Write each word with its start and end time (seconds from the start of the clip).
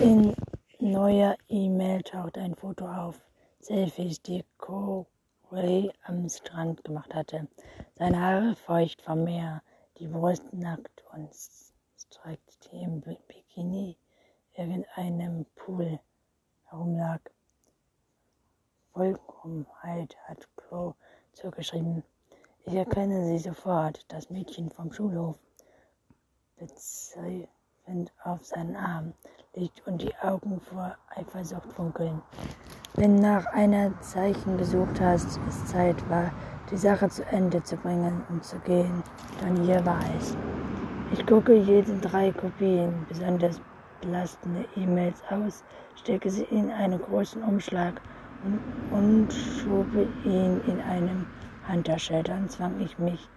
In 0.00 0.34
neuer 0.78 1.36
E-Mail 1.48 2.02
taucht 2.02 2.38
ein 2.38 2.54
Foto 2.54 2.86
auf. 2.86 3.20
Selfies, 3.60 4.22
die 4.22 4.44
Corey 4.58 5.92
am 6.04 6.28
Strand 6.28 6.82
gemacht 6.84 7.14
hatte. 7.14 7.48
Seine 7.96 8.20
Haare 8.20 8.56
feucht 8.56 9.02
vom 9.02 9.24
Meer, 9.24 9.62
die 9.98 10.06
Brust 10.06 10.52
nackt 10.52 11.04
und 11.12 11.30
streckt 11.96 12.70
im 12.72 13.00
Bikini 13.00 13.96
irgendeinem 14.54 15.46
Pool 15.56 16.00
herumlag. 16.64 17.20
Vollkommenheit 18.92 20.16
hat 20.26 20.48
Chloe 20.56 20.94
zugeschrieben. 21.32 22.02
Ich 22.64 22.74
erkenne 22.74 23.26
sie 23.26 23.38
sofort, 23.38 24.04
das 24.08 24.30
Mädchen 24.30 24.70
vom 24.70 24.92
Schulhof, 24.92 25.38
bezweifelnd 26.56 28.12
auf 28.22 28.44
seinen 28.44 28.76
Arm 28.76 29.14
liegt 29.54 29.86
und 29.86 30.00
die 30.00 30.14
Augen 30.22 30.60
vor 30.60 30.96
Eifersucht 31.14 31.72
funkeln. 31.72 32.22
Wenn 32.94 33.16
nach 33.16 33.46
einer 33.46 33.98
Zeichen 34.00 34.56
gesucht 34.56 35.00
hast, 35.00 35.38
es 35.48 35.66
Zeit 35.66 35.96
war, 36.08 36.32
die 36.70 36.76
Sache 36.76 37.08
zu 37.08 37.24
Ende 37.26 37.62
zu 37.62 37.76
bringen 37.76 38.22
und 38.30 38.44
zu 38.44 38.58
gehen, 38.60 39.02
dann 39.40 39.62
hier 39.64 39.84
war 39.84 40.00
es. 40.18 40.36
Ich 41.12 41.26
gucke 41.26 41.54
jede 41.54 41.98
drei 41.98 42.32
Kopien 42.32 43.04
besonders 43.08 43.60
belastende 44.00 44.66
E-Mails 44.76 45.22
aus, 45.30 45.62
stecke 45.96 46.30
sie 46.30 46.44
in 46.44 46.70
einen 46.70 47.00
großen 47.00 47.42
Umschlag 47.42 48.00
und, 48.44 48.60
und 48.90 49.32
schobe 49.32 50.08
ihn 50.24 50.60
in 50.66 50.80
einem 50.80 51.26
Handtasche. 51.68 52.22
Dann 52.22 52.48
zwang 52.48 52.80
ich 52.80 52.98
mich 52.98 53.28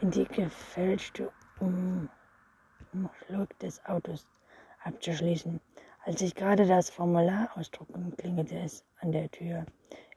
in 0.00 0.10
die 0.10 0.26
gefälschte 0.26 1.30
um 1.60 2.08
Umschlag 2.92 3.58
des 3.60 3.82
Autos 3.86 4.26
abzuschließen. 4.84 5.60
Als 6.04 6.20
ich 6.20 6.34
gerade 6.34 6.66
das 6.66 6.90
Formular 6.90 7.50
ausdrucken, 7.56 8.14
klingelte 8.16 8.58
es 8.58 8.84
an 9.00 9.12
der 9.12 9.30
Tür. 9.30 9.66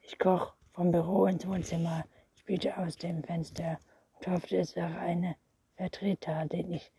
Ich 0.01 0.17
kroch 0.17 0.53
vom 0.73 0.91
Büro 0.91 1.25
ins 1.25 1.47
Wohnzimmer, 1.47 2.05
spielte 2.35 2.77
aus 2.77 2.95
dem 2.95 3.23
Fenster 3.23 3.79
und 4.13 4.27
hoffte, 4.27 4.57
es 4.57 4.75
wäre 4.75 4.97
eine 4.97 5.35
Vertreter, 5.75 6.45
den 6.45 6.73
ich 6.73 6.91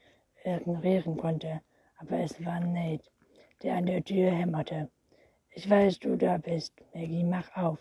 ignorieren 0.45 1.17
konnte. 1.17 1.61
Aber 1.99 2.19
es 2.19 2.45
war 2.45 2.61
Nate, 2.61 3.05
der 3.63 3.77
an 3.77 3.87
der 3.87 4.05
Tür 4.05 4.31
hämmerte. 4.31 4.89
Ich 5.51 5.69
weiß, 5.69 5.99
du 5.99 6.17
da 6.17 6.37
bist. 6.37 6.75
Maggie, 6.95 7.25
mach 7.25 7.55
auf. 7.57 7.79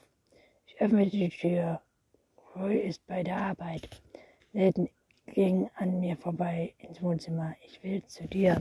Ich 0.65 0.79
öffnete 0.79 1.11
die 1.11 1.29
Tür. 1.29 1.81
Roy 2.55 2.77
ist 2.77 3.05
bei 3.07 3.21
der 3.21 3.37
Arbeit. 3.37 3.89
Nate 4.53 4.89
ging 5.27 5.69
an 5.75 5.99
mir 5.99 6.15
vorbei 6.17 6.73
ins 6.79 7.01
Wohnzimmer. 7.01 7.55
Ich 7.65 7.83
will 7.83 8.03
zu 8.05 8.25
dir. 8.27 8.57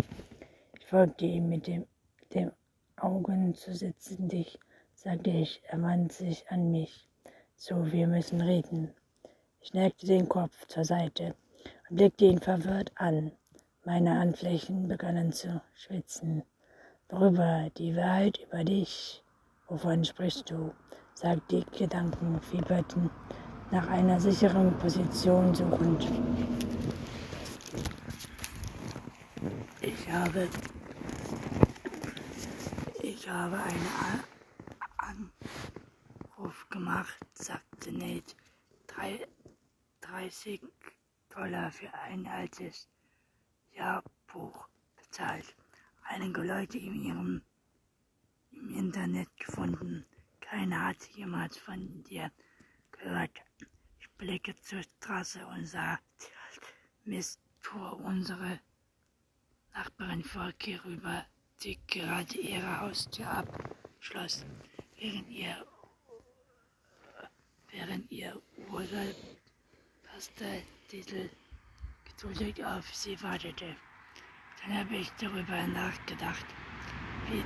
Ich 0.94 0.96
folgte 0.96 1.26
ihm 1.26 1.48
mit 1.48 1.66
dem, 1.66 1.86
dem 2.34 2.52
Augen 2.94 3.52
zu 3.56 3.74
sitzen 3.74 4.28
dich, 4.28 4.60
sagte 4.94 5.30
ich. 5.30 5.60
Er 5.66 5.82
wandte 5.82 6.14
sich 6.14 6.48
an 6.50 6.70
mich. 6.70 7.08
So, 7.56 7.90
wir 7.90 8.06
müssen 8.06 8.40
reden. 8.40 8.94
Ich 9.60 9.74
neigte 9.74 10.06
den 10.06 10.28
Kopf 10.28 10.68
zur 10.68 10.84
Seite 10.84 11.34
und 11.90 11.96
blickte 11.96 12.26
ihn 12.26 12.38
verwirrt 12.40 12.92
an. 12.94 13.32
Meine 13.84 14.16
Handflächen 14.16 14.86
begannen 14.86 15.32
zu 15.32 15.60
schwitzen. 15.74 16.44
Worüber 17.08 17.70
die 17.76 17.96
Wahrheit 17.96 18.38
über 18.46 18.62
dich? 18.62 19.24
Wovon 19.66 20.04
sprichst 20.04 20.48
du? 20.48 20.72
sagte 21.14 21.56
die 21.56 21.76
Gedanken 21.76 22.40
fieberten, 22.40 23.10
nach 23.72 23.88
einer 23.88 24.20
sicheren 24.20 24.78
Position 24.78 25.56
suchend. 25.56 26.06
Ich 29.80 30.10
habe, 30.10 30.48
ich 33.24 33.30
habe 33.30 33.56
einen 33.56 35.32
Anruf 36.36 36.68
gemacht, 36.68 37.26
sagte 37.32 37.90
Nate. 37.90 38.36
Drei, 38.86 39.26
30 40.02 40.60
Dollar 41.30 41.72
für 41.72 41.90
ein 41.94 42.26
altes 42.26 42.86
Jahrbuch 43.72 44.68
bezahlt. 44.96 45.56
Einige 46.02 46.42
Leute 46.42 46.76
in 46.76 46.94
ihrem 47.02 47.42
im 48.50 48.74
Internet 48.76 49.34
gefunden. 49.38 50.04
Keiner 50.40 50.88
hat 50.88 51.02
jemals 51.14 51.56
von 51.56 52.04
dir 52.04 52.30
gehört. 52.90 53.40
Ich 54.00 54.10
blicke 54.18 54.54
zur 54.56 54.82
Straße 54.82 55.46
und 55.46 55.64
sah 55.64 55.98
Misttor 57.04 58.00
unsere 58.00 58.60
Nachbarin 59.72 60.22
Volke 60.22 60.84
rüber, 60.84 61.24
die 61.62 61.78
gerade 61.86 62.36
ihre 62.36 62.80
Haustür 62.80 63.28
abschloss, 63.28 64.44
während 64.98 65.30
ihr 65.30 65.66
während 67.70 68.10
ihr 68.10 68.40
Urlaub 68.70 69.16
Pasta-Titel 70.04 71.28
geduldig 72.04 72.64
auf 72.64 72.94
sie 72.94 73.20
wartete. 73.22 73.76
Dann 74.62 74.78
habe 74.78 74.96
ich 74.96 75.10
darüber 75.20 75.66
nachgedacht, 75.66 76.46
wie, 77.28 77.44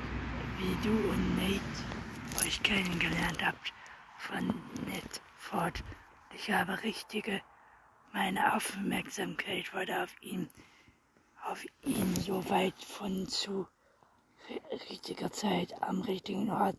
wie 0.58 0.86
du 0.86 1.10
und 1.10 1.36
Nate 1.36 2.46
euch 2.46 2.62
kennengelernt 2.62 3.44
habt 3.44 3.72
von 4.18 4.46
Ned 4.86 5.22
fort. 5.36 5.82
Ich 6.34 6.50
habe 6.50 6.82
richtige, 6.82 7.40
meine 8.12 8.54
Aufmerksamkeit 8.54 9.72
wurde 9.72 10.02
auf 10.02 10.14
ihn, 10.20 10.48
auf 11.44 11.64
ihn 11.82 12.14
so 12.16 12.48
weit 12.50 12.80
von 12.84 13.26
zu 13.26 13.66
richtiger 14.90 15.30
Zeit 15.30 15.82
am 15.82 16.00
richtigen 16.02 16.50
Ort 16.50 16.76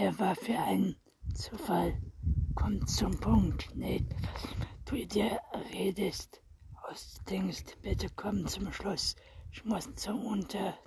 er 0.00 0.18
war 0.18 0.34
für 0.34 0.58
einen 0.58 0.96
Zufall 1.34 2.00
kommt 2.54 2.88
zum 2.88 3.18
Punkt. 3.20 3.68
Nee, 3.74 4.04
du 4.86 5.06
dir 5.06 5.38
redest, 5.72 6.40
ausdenkst, 6.82 7.76
bitte 7.82 8.08
komm 8.16 8.46
zum 8.46 8.72
Schluss. 8.72 9.16
Ich 9.52 9.64
muss 9.64 9.94
zum 9.96 10.24
Unter 10.24 10.78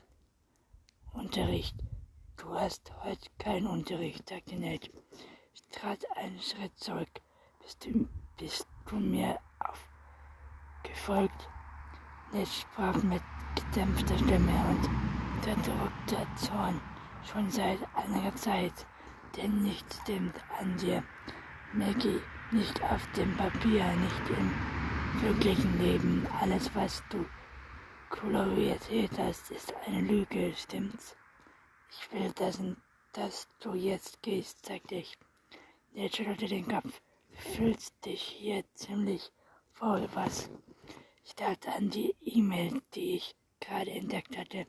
Unterricht. 1.14 1.76
Du 2.38 2.50
hast 2.54 2.92
heute 3.04 3.30
keinen 3.38 3.68
Unterricht, 3.68 4.28
sagte 4.30 4.56
Ned. 4.56 4.92
Ich 5.54 5.62
trat 5.70 6.04
einen 6.16 6.42
Schritt 6.42 6.78
zurück. 6.80 7.22
Bist 7.62 7.86
du, 7.86 8.08
bist 8.38 8.68
du 8.90 8.96
mir 8.96 9.40
aufgefolgt? 10.84 11.50
Ned 12.32 12.48
sprach 12.48 13.02
mit 13.04 13.22
gedämpfter 13.56 14.18
Stimme 14.18 14.54
und 14.70 14.90
unterdrückter 15.36 16.28
Zorn. 16.36 16.80
Schon 17.24 17.50
seit 17.50 17.80
einiger 17.96 18.36
Zeit, 18.36 18.74
denn 19.38 19.64
nichts 19.64 20.00
stimmt 20.02 20.36
an 20.60 20.76
dir. 20.78 21.04
Maggie, 21.74 22.22
nicht 22.52 22.84
auf 22.84 23.02
dem 23.16 23.36
Papier, 23.38 23.86
nicht 23.86 24.30
im 24.30 25.22
wirklichen 25.22 25.80
Leben. 25.80 26.28
Alles, 26.42 26.70
was 26.76 27.04
du 27.10 27.26
erzählt 28.70 29.18
hast, 29.18 29.52
ist 29.52 29.74
eine 29.86 30.02
Lüge, 30.02 30.54
stimmt's? 30.56 31.16
Ich 31.90 32.12
will, 32.12 32.32
dass, 32.34 32.60
dass 33.14 33.48
du 33.60 33.74
jetzt 33.74 34.22
gehst, 34.22 34.66
sagte 34.66 34.96
ich. 34.96 35.18
Der 35.96 36.10
schüttelte 36.10 36.48
den 36.48 36.68
Kopf. 36.68 37.02
Du 37.32 37.38
fühlst 37.56 37.94
dich 38.06 38.22
hier 38.22 38.64
ziemlich 38.74 39.32
faul, 39.72 40.08
was? 40.14 40.50
Ich 41.26 41.36
dachte 41.36 41.72
an 41.72 41.90
die 41.90 42.14
E-Mail, 42.22 42.82
die 42.96 43.16
ich 43.16 43.36
gerade 43.62 43.92
entdeckt 43.92 44.38
hatte 44.38 44.68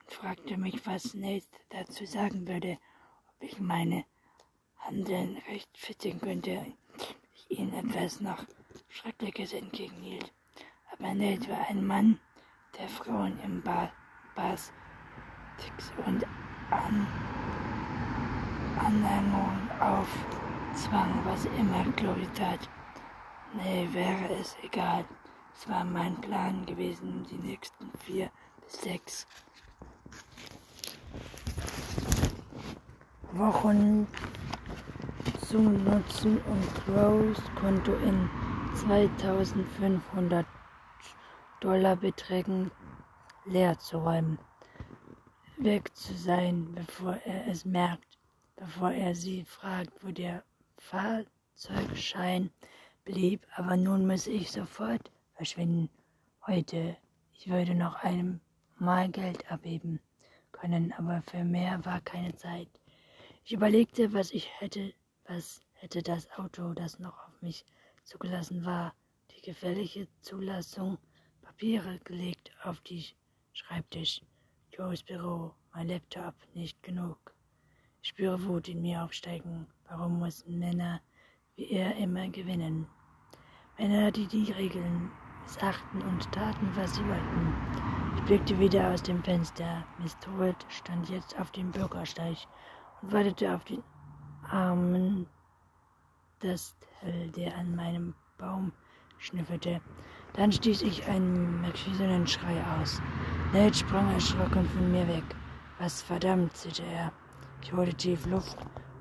und 0.00 0.12
fragte 0.12 0.56
mich, 0.56 0.86
was 0.86 1.14
Nate 1.14 1.44
dazu 1.70 2.06
sagen 2.06 2.46
würde, 2.46 2.78
ob 3.28 3.42
ich 3.42 3.58
meine 3.58 4.04
Handeln 4.78 5.42
rechtfertigen 5.48 6.20
könnte, 6.20 6.72
ich 7.34 7.58
ihnen 7.58 7.74
etwas 7.74 8.20
noch 8.20 8.44
Schreckliches 8.88 9.52
entgegenhielt. 9.52 10.32
Aber 10.92 11.14
Ned 11.14 11.48
war 11.48 11.66
ein 11.68 11.84
Mann, 11.84 12.20
der 12.78 12.88
Frauen 12.88 13.38
im 13.42 13.60
Bar, 13.62 13.92
Bars 14.36 14.72
und 16.06 16.24
an 16.70 17.06
Annehmung 18.78 19.70
aufzwang, 19.80 21.20
was 21.24 21.44
immer 21.46 21.84
Chloe 21.96 22.32
tat. 22.34 22.68
Nee, 23.54 23.88
wäre 23.92 24.34
es 24.34 24.56
egal. 24.62 25.04
Es 25.60 25.68
war 25.68 25.84
mein 25.84 26.14
Plan 26.20 26.64
gewesen, 26.66 27.26
die 27.28 27.48
nächsten 27.48 27.90
vier 27.98 28.30
bis 28.62 28.80
sechs 28.80 29.26
Wochen 33.32 34.06
zu 35.48 35.58
nutzen 35.58 36.40
und 36.42 36.96
Rose 36.96 37.42
Konto 37.60 37.92
in 37.92 38.30
2500 38.76 40.46
Dollar 41.58 41.96
Beträgen 41.96 42.70
leer 43.44 43.76
zu 43.80 43.98
räumen, 43.98 44.38
weg 45.56 45.92
zu 45.96 46.14
sein, 46.14 46.72
bevor 46.72 47.16
er 47.24 47.48
es 47.48 47.64
merkt, 47.64 48.20
bevor 48.54 48.92
er 48.92 49.16
sie 49.16 49.44
fragt, 49.44 49.90
wo 50.04 50.12
der 50.12 50.44
Fahrzeugschein 50.76 52.52
blieb. 53.04 53.44
Aber 53.56 53.76
nun 53.76 54.06
muss 54.06 54.28
ich 54.28 54.52
sofort 54.52 55.10
verschwinden. 55.38 55.88
Heute, 56.48 56.96
ich 57.32 57.48
würde 57.48 57.72
noch 57.76 57.94
einmal 58.02 59.08
Geld 59.08 59.48
abheben 59.52 60.00
können, 60.50 60.92
aber 60.94 61.22
für 61.22 61.44
mehr 61.44 61.84
war 61.84 62.00
keine 62.00 62.34
Zeit. 62.34 62.68
Ich 63.44 63.52
überlegte, 63.52 64.12
was 64.12 64.32
ich 64.32 64.50
hätte, 64.58 64.92
was 65.26 65.60
hätte 65.74 66.02
das 66.02 66.28
Auto, 66.32 66.74
das 66.74 66.98
noch 66.98 67.16
auf 67.28 67.40
mich 67.40 67.64
zugelassen 68.02 68.64
war, 68.64 68.92
die 69.30 69.40
gefährliche 69.40 70.08
Zulassung, 70.22 70.98
Papiere 71.42 72.00
gelegt 72.00 72.50
auf 72.64 72.80
die 72.80 73.06
Schreibtisch, 73.52 74.20
Joes 74.72 75.04
Büro, 75.04 75.54
mein 75.72 75.86
Laptop, 75.86 76.34
nicht 76.52 76.82
genug. 76.82 77.32
Ich 78.02 78.08
spüre 78.08 78.44
Wut 78.44 78.66
in 78.66 78.82
mir 78.82 79.04
aufsteigen. 79.04 79.68
Warum 79.86 80.18
mussten 80.18 80.58
Männer 80.58 81.00
wie 81.54 81.70
er 81.70 81.94
immer 81.96 82.28
gewinnen? 82.28 82.88
Männer, 83.78 84.10
die 84.10 84.26
die 84.26 84.50
Regeln 84.50 85.12
missachten 85.48 86.02
und 86.02 86.30
taten, 86.32 86.68
was 86.74 86.94
sie 86.94 87.04
wollten. 87.06 87.54
Ich 88.16 88.22
blickte 88.24 88.58
wieder 88.58 88.92
aus 88.92 89.02
dem 89.02 89.22
Fenster. 89.24 89.84
Miss 89.98 90.16
Todd 90.18 90.56
stand 90.68 91.08
jetzt 91.08 91.38
auf 91.40 91.50
dem 91.52 91.70
Bürgersteig 91.70 92.36
und 93.00 93.12
wartete 93.12 93.54
auf 93.54 93.64
den 93.64 93.82
armen 94.50 95.26
Dastel, 96.40 97.30
der 97.34 97.56
an 97.56 97.74
meinem 97.74 98.14
Baum 98.36 98.72
schnüffelte. 99.16 99.80
Dann 100.34 100.52
stieß 100.52 100.82
ich 100.82 101.06
einen 101.08 101.62
merkwürdigen 101.62 102.26
Schrei 102.26 102.62
aus. 102.78 103.00
Ned 103.54 103.74
sprang 103.74 104.12
erschrocken 104.12 104.66
von 104.66 104.92
mir 104.92 105.08
weg. 105.08 105.24
Was 105.78 106.02
verdammt, 106.02 106.54
zitterte 106.56 106.90
er. 106.90 107.12
Ich 107.62 107.72
holte 107.72 107.94
tief 107.94 108.26
Luft 108.26 108.58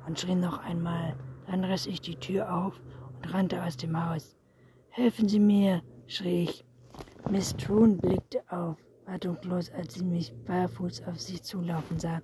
und 0.07 0.17
schrie 0.17 0.35
noch 0.35 0.59
einmal. 0.59 1.13
Dann 1.47 1.65
riss 1.65 1.85
ich 1.87 1.99
die 1.99 2.15
Tür 2.15 2.53
auf 2.53 2.79
und 3.17 3.33
rannte 3.33 3.61
aus 3.61 3.75
dem 3.75 4.01
Haus. 4.01 4.37
Helfen 4.89 5.27
Sie 5.27 5.39
mir, 5.39 5.83
schrie 6.07 6.43
ich. 6.43 6.65
Miss 7.29 7.55
Troon 7.55 7.97
blickte 7.97 8.41
auf, 8.49 8.77
wartungslos, 9.05 9.71
als 9.71 9.95
sie 9.95 10.05
mich 10.05 10.33
barfuß 10.45 11.03
auf 11.03 11.19
sich 11.19 11.43
zulaufen 11.43 11.99
sah. 11.99 12.21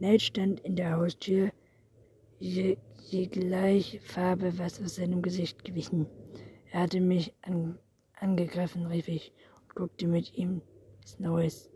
Ned 0.00 0.20
stand 0.20 0.60
in 0.60 0.76
der 0.76 0.96
Haustür, 0.96 1.52
je, 2.38 2.76
je 3.08 3.26
gleich 3.26 4.00
Farbe 4.02 4.58
was 4.58 4.82
aus 4.82 4.96
seinem 4.96 5.22
Gesicht 5.22 5.64
gewichen. 5.64 6.06
Er 6.72 6.82
hatte 6.82 7.00
mich 7.00 7.32
an, 7.42 7.78
angegriffen, 8.18 8.86
rief 8.86 9.08
ich 9.08 9.32
und 9.60 9.74
guckte 9.74 10.08
mit 10.08 10.36
ihm 10.36 10.60
ins 11.00 11.18
Neues. 11.18 11.70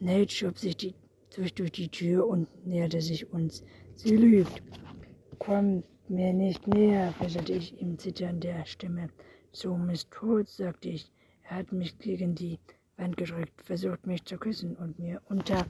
Ned 0.00 0.30
schob 0.30 0.58
sich 0.58 0.76
die, 0.76 0.94
durch, 1.34 1.54
durch 1.54 1.72
die 1.72 1.88
Tür 1.88 2.26
und 2.26 2.48
näherte 2.66 3.00
sich 3.00 3.32
uns. 3.32 3.64
Sie 3.94 4.16
lügt. 4.16 4.62
Kommt 5.38 5.84
mir 6.08 6.32
nicht 6.32 6.66
näher, 6.66 7.12
flüsterte 7.12 7.54
ich 7.54 7.80
ihm 7.80 7.98
zitternder 7.98 8.64
Stimme. 8.66 9.08
So, 9.56 9.76
Miss 9.76 10.04
Toad, 10.10 10.48
sagte 10.48 10.88
ich. 10.88 11.12
Er 11.44 11.58
hat 11.58 11.70
mich 11.70 11.96
gegen 11.98 12.34
die 12.34 12.58
Wand 12.96 13.16
gedrückt, 13.16 13.62
versucht 13.62 14.04
mich 14.04 14.24
zu 14.24 14.36
küssen 14.36 14.74
und 14.74 14.98
mir 14.98 15.22
unter 15.28 15.64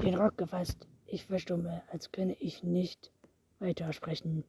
den 0.00 0.14
Rock 0.14 0.38
gefasst. 0.38 0.88
Ich 1.04 1.26
verstumme, 1.26 1.82
als 1.92 2.10
könne 2.12 2.34
ich 2.40 2.62
nicht 2.62 3.12
weitersprechen. 3.58 4.44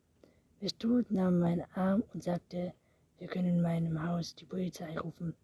Miss 0.61 0.77
Toad 0.77 1.11
nahm 1.11 1.39
meinen 1.39 1.65
Arm 1.75 2.01
und 2.13 2.23
sagte, 2.23 2.73
wir 3.17 3.27
können 3.27 3.57
in 3.57 3.61
meinem 3.61 4.07
Haus 4.07 4.35
die 4.35 4.45
Polizei 4.45 4.97
rufen. 4.97 5.35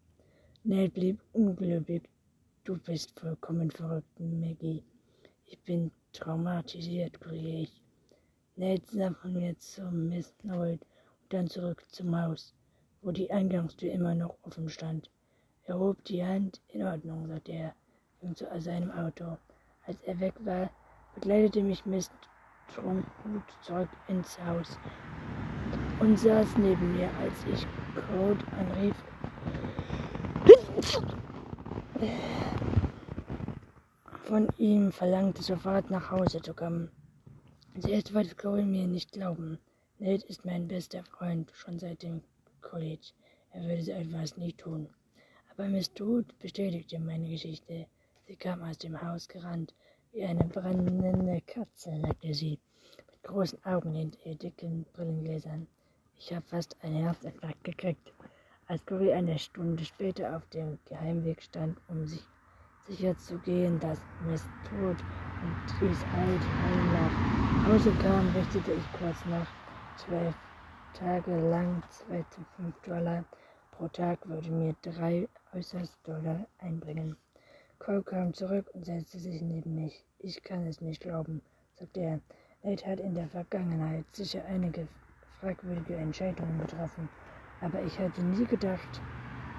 Nell 0.64 0.88
blieb 0.88 1.20
ungläubig. 1.34 2.08
Du 2.64 2.78
bist 2.78 3.20
vollkommen 3.20 3.70
verrückt, 3.70 4.18
Maggie. 4.18 4.82
Ich 5.44 5.62
bin 5.64 5.90
traumatisiert, 6.14 7.20
kriege 7.20 7.62
ich. 7.64 7.82
Ned 8.56 8.86
sah 8.86 9.12
von 9.12 9.34
mir 9.34 9.54
zum 9.58 10.08
Miss 10.08 10.34
Nold 10.44 10.80
und 11.20 11.32
dann 11.34 11.46
zurück 11.46 11.84
zum 11.90 12.18
Haus 12.18 12.54
wo 13.02 13.10
die 13.10 13.30
Eingangstür 13.30 13.92
immer 13.92 14.14
noch 14.14 14.36
offen 14.42 14.68
stand. 14.68 15.10
Er 15.64 15.78
hob 15.78 16.02
die 16.04 16.24
Hand. 16.24 16.60
In 16.68 16.82
Ordnung, 16.82 17.28
sagte 17.28 17.52
er, 17.52 17.74
ging 18.20 18.34
zu 18.34 18.46
seinem 18.60 18.90
Auto. 18.90 19.36
Als 19.86 20.00
er 20.02 20.18
weg 20.20 20.34
war, 20.40 20.70
begleitete 21.14 21.62
mich 21.62 21.84
Mist 21.86 22.12
Trunkhut 22.74 23.42
zurück 23.62 23.88
ins 24.08 24.38
Haus 24.44 24.78
und 26.00 26.18
saß 26.18 26.58
neben 26.58 26.96
mir, 26.96 27.10
als 27.20 27.44
ich 27.52 27.66
Code 27.94 28.44
anrief. 28.52 28.96
Von 34.22 34.48
ihm 34.58 34.92
verlangte, 34.92 35.42
sofort 35.42 35.90
nach 35.90 36.10
Hause 36.10 36.40
zu 36.42 36.54
kommen. 36.54 36.90
Zuerst 37.80 38.12
wollte 38.14 38.34
Chloe 38.34 38.64
mir 38.64 38.86
nicht 38.86 39.12
glauben. 39.12 39.58
Ned 39.98 40.22
ist 40.24 40.44
mein 40.44 40.68
bester 40.68 41.02
Freund, 41.04 41.50
schon 41.54 41.78
seit 41.78 42.02
dem 42.02 42.22
College. 42.60 43.12
Er 43.52 43.62
würde 43.62 43.82
so 43.82 43.92
etwas 43.92 44.36
nie 44.36 44.52
tun. 44.52 44.88
Aber 45.50 45.68
Miss 45.68 45.92
Toad 45.92 46.38
bestätigte 46.38 46.98
meine 46.98 47.28
Geschichte. 47.28 47.86
Sie 48.26 48.36
kam 48.36 48.62
aus 48.62 48.78
dem 48.78 49.00
Haus 49.00 49.26
gerannt, 49.26 49.74
wie 50.12 50.24
eine 50.24 50.44
brennende 50.44 51.40
Katze, 51.42 52.00
sagte 52.00 52.34
sie, 52.34 52.58
mit 53.10 53.22
großen 53.22 53.64
Augen 53.64 53.94
hinter 53.94 54.26
ihr 54.26 54.36
dicken 54.36 54.84
Brillengläsern. 54.92 55.66
Ich 56.18 56.32
habe 56.32 56.46
fast 56.46 56.76
einen 56.82 57.04
Herzinfarkt 57.04 57.64
gekriegt, 57.64 58.12
als 58.66 58.84
Cory 58.86 59.12
eine 59.12 59.38
Stunde 59.38 59.84
später 59.84 60.36
auf 60.36 60.46
dem 60.48 60.78
Geheimweg 60.84 61.42
stand, 61.42 61.78
um 61.88 62.06
sich 62.06 62.22
sicher 62.86 63.16
zu 63.18 63.38
gehen, 63.38 63.78
dass 63.80 63.98
Miss 64.26 64.44
Toad 64.64 64.96
und 65.42 65.56
Tries 65.78 66.04
halt 66.12 66.42
heim 66.42 66.92
nach 66.92 67.68
Hause 67.68 67.92
kam, 68.02 68.28
richtete 68.34 68.72
ich 68.72 68.92
kurz 68.98 69.24
nach 69.26 69.46
zwölf 69.96 70.34
Tage 70.98 71.30
lang 71.30 71.80
2 71.90 72.24
zu 72.30 72.40
5 72.56 72.74
Dollar 72.82 73.24
pro 73.70 73.86
Tag 73.86 74.18
würde 74.28 74.50
mir 74.50 74.74
drei 74.82 75.28
äußerst 75.54 75.96
Dollar 76.02 76.48
einbringen. 76.58 77.16
Cole 77.78 78.02
kam 78.02 78.34
zurück 78.34 78.68
und 78.74 78.84
setzte 78.84 79.20
sich 79.20 79.40
neben 79.40 79.76
mich. 79.76 80.04
Ich 80.18 80.42
kann 80.42 80.66
es 80.66 80.80
nicht 80.80 81.00
glauben, 81.00 81.40
sagte 81.74 82.00
er. 82.00 82.20
Nate 82.64 82.84
hat 82.84 82.98
in 82.98 83.14
der 83.14 83.28
Vergangenheit 83.28 84.06
sicher 84.10 84.44
einige 84.46 84.88
fragwürdige 85.38 85.94
Entscheidungen 85.94 86.58
getroffen, 86.58 87.08
aber 87.60 87.80
ich 87.84 87.96
hätte 87.96 88.20
nie 88.24 88.46
gedacht, 88.46 89.00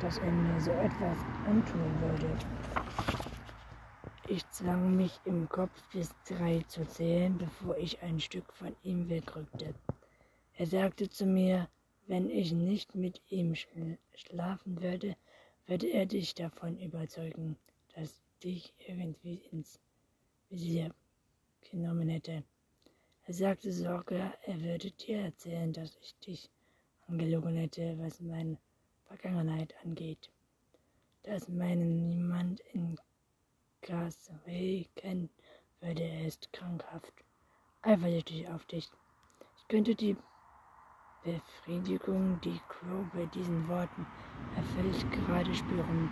dass 0.01 0.17
er 0.17 0.31
mir 0.31 0.59
so 0.59 0.71
etwas 0.71 1.17
antun 1.47 2.01
würde. 2.01 2.37
Ich 4.27 4.45
zwang 4.49 4.93
mich 4.97 5.21
im 5.23 5.47
Kopf 5.47 5.87
bis 5.93 6.13
drei 6.27 6.65
zu 6.67 6.85
zählen, 6.85 7.37
bevor 7.37 7.77
ich 7.77 8.03
ein 8.03 8.19
Stück 8.19 8.51
von 8.51 8.75
ihm 8.83 9.07
wegrückte. 9.07 9.73
Er 10.59 10.67
sagte 10.67 11.09
zu 11.09 11.25
mir, 11.25 11.69
wenn 12.07 12.29
ich 12.29 12.51
nicht 12.51 12.93
mit 12.93 13.21
ihm 13.29 13.55
schlafen 13.55 14.81
würde, 14.81 15.15
würde 15.67 15.87
er 15.87 16.05
dich 16.05 16.35
davon 16.35 16.77
überzeugen, 16.81 17.55
dass 17.95 18.19
dich 18.43 18.73
irgendwie 18.85 19.35
ins 19.53 19.79
Visier 20.49 20.93
genommen 21.71 22.09
hätte. 22.09 22.43
Er 23.25 23.33
sagte 23.33 23.71
sogar, 23.71 24.33
er 24.43 24.59
würde 24.59 24.91
dir 24.91 25.19
erzählen, 25.21 25.71
dass 25.71 25.95
ich 26.01 26.13
dich 26.17 26.49
angelogen 27.07 27.55
hätte, 27.55 27.97
was 27.97 28.19
meine 28.19 28.57
Vergangenheit 29.05 29.73
angeht. 29.85 30.29
Dass 31.23 31.47
meinen 31.47 32.09
niemand 32.09 32.59
in 32.73 32.99
Casaway 33.79 34.89
kennt, 34.97 35.31
würde 35.79 36.03
er 36.03 36.27
ist 36.27 36.51
krankhaft, 36.51 37.13
eifersüchtig 37.81 38.49
auf 38.49 38.65
dich. 38.65 38.89
Ich 39.57 39.67
könnte 39.69 39.95
die 39.95 40.17
Befriedigung, 41.23 42.39
die 42.41 42.61
Crow 42.69 43.05
bei 43.13 43.25
diesen 43.25 43.67
Worten 43.67 44.07
erfüllt 44.55 45.11
gerade 45.11 45.53
spüren. 45.53 46.09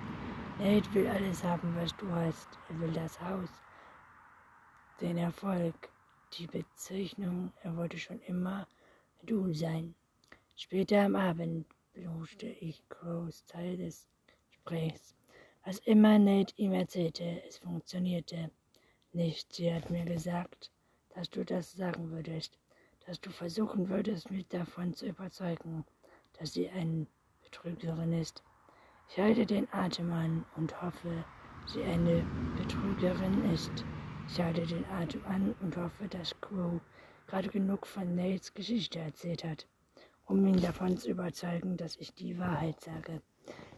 Nate 0.59 0.93
will 0.93 1.07
alles 1.07 1.43
haben, 1.45 1.73
was 1.77 1.95
du 1.95 2.11
hast. 2.11 2.49
Er 2.67 2.79
will 2.81 2.91
das 2.91 3.19
Haus, 3.21 3.49
den 4.99 5.17
Erfolg, 5.17 5.89
die 6.33 6.47
Bezeichnung. 6.47 7.53
Er 7.63 7.77
wollte 7.77 7.97
schon 7.97 8.19
immer 8.21 8.67
du 9.23 9.53
sein. 9.53 9.95
Später 10.57 11.03
am 11.03 11.15
Abend 11.15 11.65
beluschte 11.93 12.47
ich 12.47 12.83
Crows 12.89 13.45
Teil 13.45 13.77
des 13.77 14.09
Gesprächs. 14.49 15.15
Was 15.63 15.79
immer 15.79 16.19
Nate 16.19 16.53
ihm 16.57 16.73
erzählte, 16.73 17.41
es 17.47 17.59
funktionierte 17.59 18.51
nicht. 19.13 19.53
Sie 19.53 19.73
hat 19.73 19.89
mir 19.89 20.03
gesagt, 20.03 20.69
dass 21.15 21.29
du 21.29 21.45
das 21.45 21.71
sagen 21.71 22.11
würdest 22.11 22.59
dass 23.07 23.21
du 23.21 23.31
versuchen 23.31 23.87
würdest, 23.87 24.29
mich 24.29 24.47
davon 24.49 24.93
zu 24.93 25.07
überzeugen, 25.07 25.85
dass 26.37 26.53
sie 26.53 26.69
eine 26.69 27.07
Betrügerin 27.41 28.11
ist. 28.11 28.43
Ich 29.09 29.17
halte 29.17 29.45
den 29.45 29.71
Atem 29.71 30.11
an 30.11 30.45
und 30.57 30.81
hoffe, 30.81 31.23
sie 31.65 31.83
eine 31.83 32.25
Betrügerin 32.57 33.49
ist. 33.53 33.85
Ich 34.27 34.41
halte 34.41 34.65
den 34.65 34.83
Atem 34.87 35.25
an 35.25 35.55
und 35.61 35.77
hoffe, 35.77 36.09
dass 36.09 36.39
Crow 36.41 36.81
gerade 37.27 37.47
genug 37.47 37.87
von 37.87 38.13
Nates 38.13 38.53
Geschichte 38.53 38.99
erzählt 38.99 39.45
hat, 39.45 39.67
um 40.25 40.45
ihn 40.45 40.59
davon 40.59 40.97
zu 40.97 41.09
überzeugen, 41.09 41.77
dass 41.77 41.95
ich 41.95 42.13
die 42.13 42.37
Wahrheit 42.37 42.81
sage. 42.81 43.21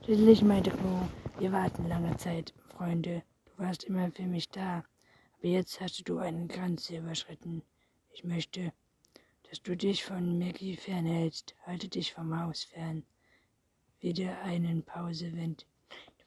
Schließlich 0.03 0.41
meinte 0.41 0.71
Crow, 0.71 1.07
wir 1.37 1.51
warten 1.51 1.87
lange 1.87 2.17
Zeit, 2.17 2.55
Freunde. 2.65 3.21
Du 3.45 3.63
warst 3.63 3.83
immer 3.83 4.09
für 4.09 4.25
mich 4.25 4.49
da, 4.49 4.83
aber 5.37 5.47
jetzt 5.47 5.79
hast 5.81 6.09
du 6.09 6.17
eine 6.17 6.47
Grenze 6.47 6.97
überschritten. 6.97 7.61
Ich 8.11 8.23
möchte, 8.23 8.73
dass 9.49 9.63
du 9.63 9.75
dich 9.75 10.03
von 10.03 10.37
Maggie 10.37 10.77
fernhältst. 10.77 11.55
Halte 11.65 11.87
dich 11.87 12.13
vom 12.13 12.39
Haus 12.39 12.65
fern. 12.65 13.03
wieder 13.99 14.39
einen 14.43 14.83
Pause, 14.83 15.31
wenn 15.35 15.57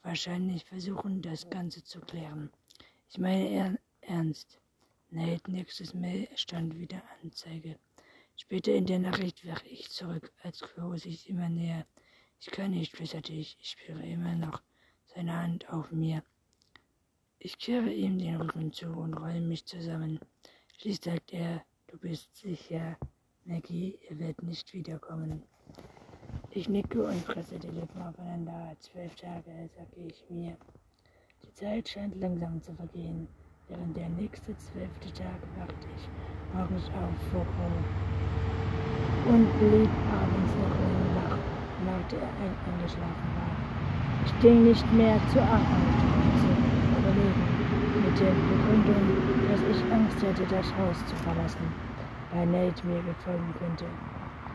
wahrscheinlich 0.02 0.64
versuchen, 0.64 1.22
das 1.22 1.48
Ganze 1.48 1.84
zu 1.84 2.00
klären. 2.00 2.50
Ich 3.08 3.18
meine 3.18 3.48
er 3.48 3.78
ernst. 4.00 4.58
Nate, 5.10 5.50
nächstes 5.50 5.94
Mail 5.94 6.28
stand 6.34 6.76
wieder 6.76 7.00
Anzeige. 7.22 7.78
Später 8.36 8.72
in 8.72 8.86
der 8.86 8.98
Nachricht 8.98 9.46
wache 9.46 9.68
ich 9.68 9.88
zurück, 9.90 10.32
als 10.42 10.58
Chloe 10.60 10.98
sich 10.98 11.28
immer 11.28 11.48
näher. 11.48 11.86
Ich 12.40 12.46
kann 12.46 12.72
nicht, 12.72 12.96
flüsterte 12.96 13.32
ich. 13.32 13.56
Ich 13.60 13.70
spüre 13.70 14.04
immer 14.04 14.34
noch 14.34 14.62
seine 15.14 15.40
Hand 15.40 15.68
auf 15.68 15.92
mir. 15.92 16.24
Ich 17.38 17.56
kehre 17.58 17.92
ihm 17.92 18.18
den 18.18 18.36
Rücken 18.36 18.72
zu 18.72 18.88
und 18.88 19.14
rolle 19.14 19.40
mich 19.40 19.64
zusammen. 19.64 20.18
Schließlich 20.78 21.14
sagt 21.14 21.32
er, 21.32 21.64
du 21.92 21.98
bist 21.98 22.34
sicher, 22.34 22.96
Maggie, 23.44 23.98
er 24.08 24.18
wird 24.18 24.42
nicht 24.42 24.72
wiederkommen. 24.72 25.42
Ich 26.50 26.68
nicke 26.68 27.02
und 27.02 27.26
presse 27.26 27.58
die 27.58 27.68
Lippen 27.68 28.00
aufeinander. 28.00 28.74
Zwölf 28.78 29.14
Tage, 29.14 29.68
sage 29.76 30.06
ich 30.08 30.24
mir. 30.30 30.56
Die 31.42 31.52
Zeit 31.52 31.88
scheint 31.88 32.18
langsam 32.18 32.62
zu 32.62 32.72
vergehen. 32.74 33.28
Während 33.68 33.94
der 33.96 34.08
nächste 34.08 34.56
zwölfte 34.56 35.12
Tag 35.12 35.40
wachte 35.58 35.86
ich 35.94 36.08
morgens 36.54 36.86
auf 36.86 37.30
vor 37.30 37.46
und 39.28 39.46
blieb 39.58 39.90
abends 40.10 40.52
noch 40.56 40.76
lange 40.80 41.14
wach, 41.16 41.38
nachdem 41.84 42.20
er 42.20 42.72
eingeschlafen 42.72 43.28
war. 43.36 43.56
Ich 44.24 44.40
ging 44.40 44.64
nicht 44.64 44.92
mehr 44.92 45.20
zur 45.30 45.42
Arbeit, 45.42 45.98
um 46.16 46.40
zu 46.40 47.00
überlegen, 47.00 47.51
mit 48.12 48.20
der 48.20 48.26
Begründung, 48.26 49.02
dass 49.48 49.62
ich 49.62 49.82
Angst 49.92 50.22
hätte, 50.22 50.46
das 50.46 50.72
Haus 50.76 50.98
zu 51.06 51.16
verlassen, 51.16 51.74
weil 52.32 52.46
Nate 52.46 52.86
mir 52.86 53.00
befolgen 53.00 53.52
könnte. 53.58 53.86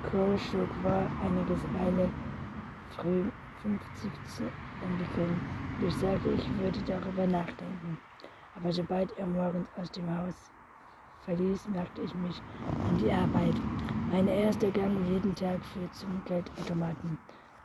Crowshook 0.03 0.69
war 0.83 1.09
einige 1.23 1.55
Weile 1.73 2.09
früh 2.95 3.23
50 3.63 4.11
zu 4.27 4.43
entwickeln. 4.83 5.41
Ich 5.85 5.95
sagte, 5.95 6.29
ich 6.29 6.47
würde 6.59 6.79
darüber 6.85 7.25
nachdenken. 7.25 7.97
Aber 8.55 8.71
sobald 8.71 9.11
er 9.17 9.25
morgens 9.25 9.67
aus 9.75 9.89
dem 9.91 10.07
Haus 10.15 10.51
verließ, 11.21 11.67
machte 11.69 12.03
ich 12.03 12.13
mich 12.15 12.39
an 12.87 12.99
die 12.99 13.11
Arbeit. 13.11 13.55
Mein 14.11 14.27
erster 14.27 14.69
Gang 14.71 15.03
jeden 15.07 15.33
Tag 15.33 15.65
führt 15.65 15.95
zum 15.95 16.23
Geldautomaten, 16.25 17.17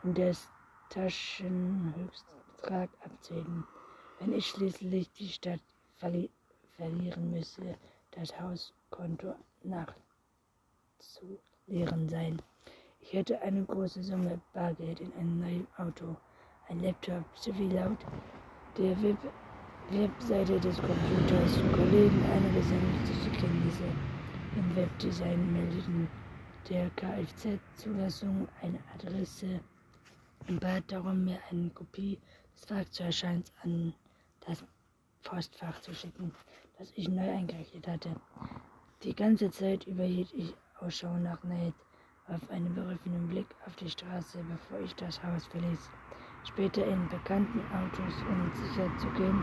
um 0.02 0.14
das 0.14 0.50
Taschenhöchstbetrag 0.88 2.88
abzuheben. 3.04 3.66
Wenn 4.20 4.32
ich 4.32 4.46
schließlich 4.46 5.12
die 5.12 5.28
Stadt 5.28 5.60
verlieren 6.76 7.30
müsse, 7.30 7.76
das 8.10 8.38
Hauskonto 8.40 9.36
nachzuleeren 9.62 12.08
sein. 12.08 12.42
Ich 13.00 13.12
hätte 13.12 13.40
eine 13.40 13.64
große 13.64 14.02
Summe 14.02 14.40
Bargeld 14.52 14.98
in 15.00 15.12
einem 15.14 15.40
neuen 15.40 15.66
Auto, 15.76 16.16
ein 16.68 16.82
Laptop 16.82 17.24
sowie 17.34 17.68
laut 17.68 17.98
der 18.76 19.00
Web 19.02 19.18
Webseite 19.90 20.60
des 20.60 20.76
Computers. 20.76 21.58
Kollegen 21.72 22.24
einige 22.32 22.62
sämtliche 22.62 23.30
Kenntnisse 23.30 23.84
im 24.56 24.76
Webdesign 24.76 25.52
meldeten 25.52 26.08
der 26.68 26.88
Kfz-Zulassung 26.90 28.46
eine 28.62 28.78
Adresse 28.94 29.60
und 30.48 30.60
bat 30.60 30.84
darum, 30.86 31.24
mir 31.24 31.38
eine 31.50 31.68
Kopie 31.70 32.18
des 32.54 32.64
Fahrzeugscheins 32.64 33.52
an 33.62 33.92
das 34.46 34.64
Postfach 35.22 35.80
zu 35.80 35.94
schicken, 35.94 36.34
das 36.78 36.92
ich 36.96 37.08
neu 37.08 37.30
eingerichtet 37.30 37.86
hatte. 37.88 38.16
Die 39.02 39.14
ganze 39.14 39.50
Zeit 39.50 39.86
über 39.86 40.04
hielt 40.04 40.32
ich 40.34 40.54
Ausschau 40.80 41.16
nach 41.18 41.42
Nate, 41.44 41.74
warf 42.28 42.50
einen 42.50 42.74
berufenen 42.74 43.28
Blick 43.28 43.48
auf 43.66 43.76
die 43.76 43.90
Straße, 43.90 44.38
bevor 44.48 44.80
ich 44.80 44.94
das 44.96 45.22
Haus 45.22 45.46
verließ 45.46 45.90
später 46.44 46.84
in 46.86 47.08
bekannten 47.08 47.60
Autos, 47.72 48.14
um 48.28 48.52
sicher 48.54 48.90
zu 48.98 49.08
gehen, 49.10 49.42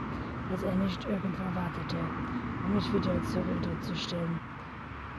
dass 0.51 0.63
er 0.63 0.75
nicht 0.75 1.03
irgendwo 1.05 1.43
wartete, 1.55 1.97
um 2.65 2.75
mich 2.75 2.93
wieder 2.93 3.21
zur 3.23 3.43
Rede 3.45 3.79
zu 3.81 3.95
stellen. 3.95 4.39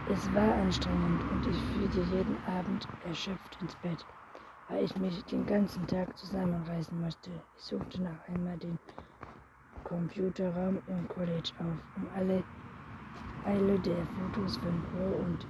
Es 0.08 0.32
war 0.34 0.54
anstrengend 0.54 1.22
und 1.30 1.46
ich 1.46 1.56
fiel 1.56 2.04
jeden 2.04 2.36
Abend 2.46 2.86
erschöpft 3.06 3.58
ins 3.60 3.74
Bett, 3.76 4.04
weil 4.68 4.84
ich 4.84 4.96
mich 4.96 5.24
den 5.24 5.46
ganzen 5.46 5.86
Tag 5.86 6.16
zusammenreißen 6.16 7.00
musste. 7.00 7.30
Ich 7.56 7.64
suchte 7.64 8.02
nach 8.02 8.28
einmal 8.28 8.56
den 8.58 8.78
Computerraum 9.84 10.78
im 10.86 11.08
College 11.08 11.50
auf, 11.58 11.96
um 11.96 12.08
alle 12.14 12.42
Eile 13.44 13.78
der 13.80 14.06
Fotos 14.06 14.56
von 14.58 14.82
Crow 14.90 15.18
und 15.20 15.46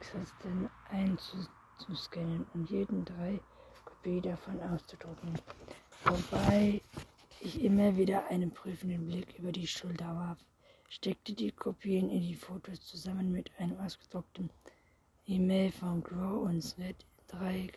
Kristen 0.00 0.70
einzuscannen 0.90 2.46
und 2.54 2.70
jeden 2.70 3.04
drei 3.04 3.40
Kopie 3.84 4.20
davon 4.20 4.60
auszudrucken, 4.60 5.34
wobei 6.04 6.80
ich 7.40 7.62
immer 7.62 7.96
wieder 7.96 8.26
einen 8.28 8.50
prüfenden 8.50 9.06
Blick 9.06 9.38
über 9.38 9.52
die 9.52 9.66
Schulter 9.66 10.06
warf, 10.06 10.38
steckte 10.88 11.34
die 11.34 11.52
Kopien 11.52 12.10
in 12.10 12.22
die 12.22 12.34
Fotos 12.34 12.80
zusammen 12.80 13.30
mit 13.30 13.50
einem 13.58 13.78
ausgedruckten 13.78 14.50
E-Mail 15.26 15.70
von 15.72 16.02
Grow 16.02 16.42
und 16.48 16.62
Sned 16.62 16.96
drei 17.28 17.70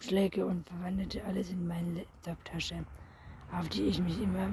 Schläge 0.00 0.44
und 0.44 0.68
verwandelte 0.68 1.24
alles 1.24 1.48
in 1.50 1.66
meine 1.66 1.94
Laptoptasche, 1.94 2.84
auf 3.52 3.68
die 3.70 3.84
ich 3.84 3.98
mich 4.00 4.20
immer 4.20 4.52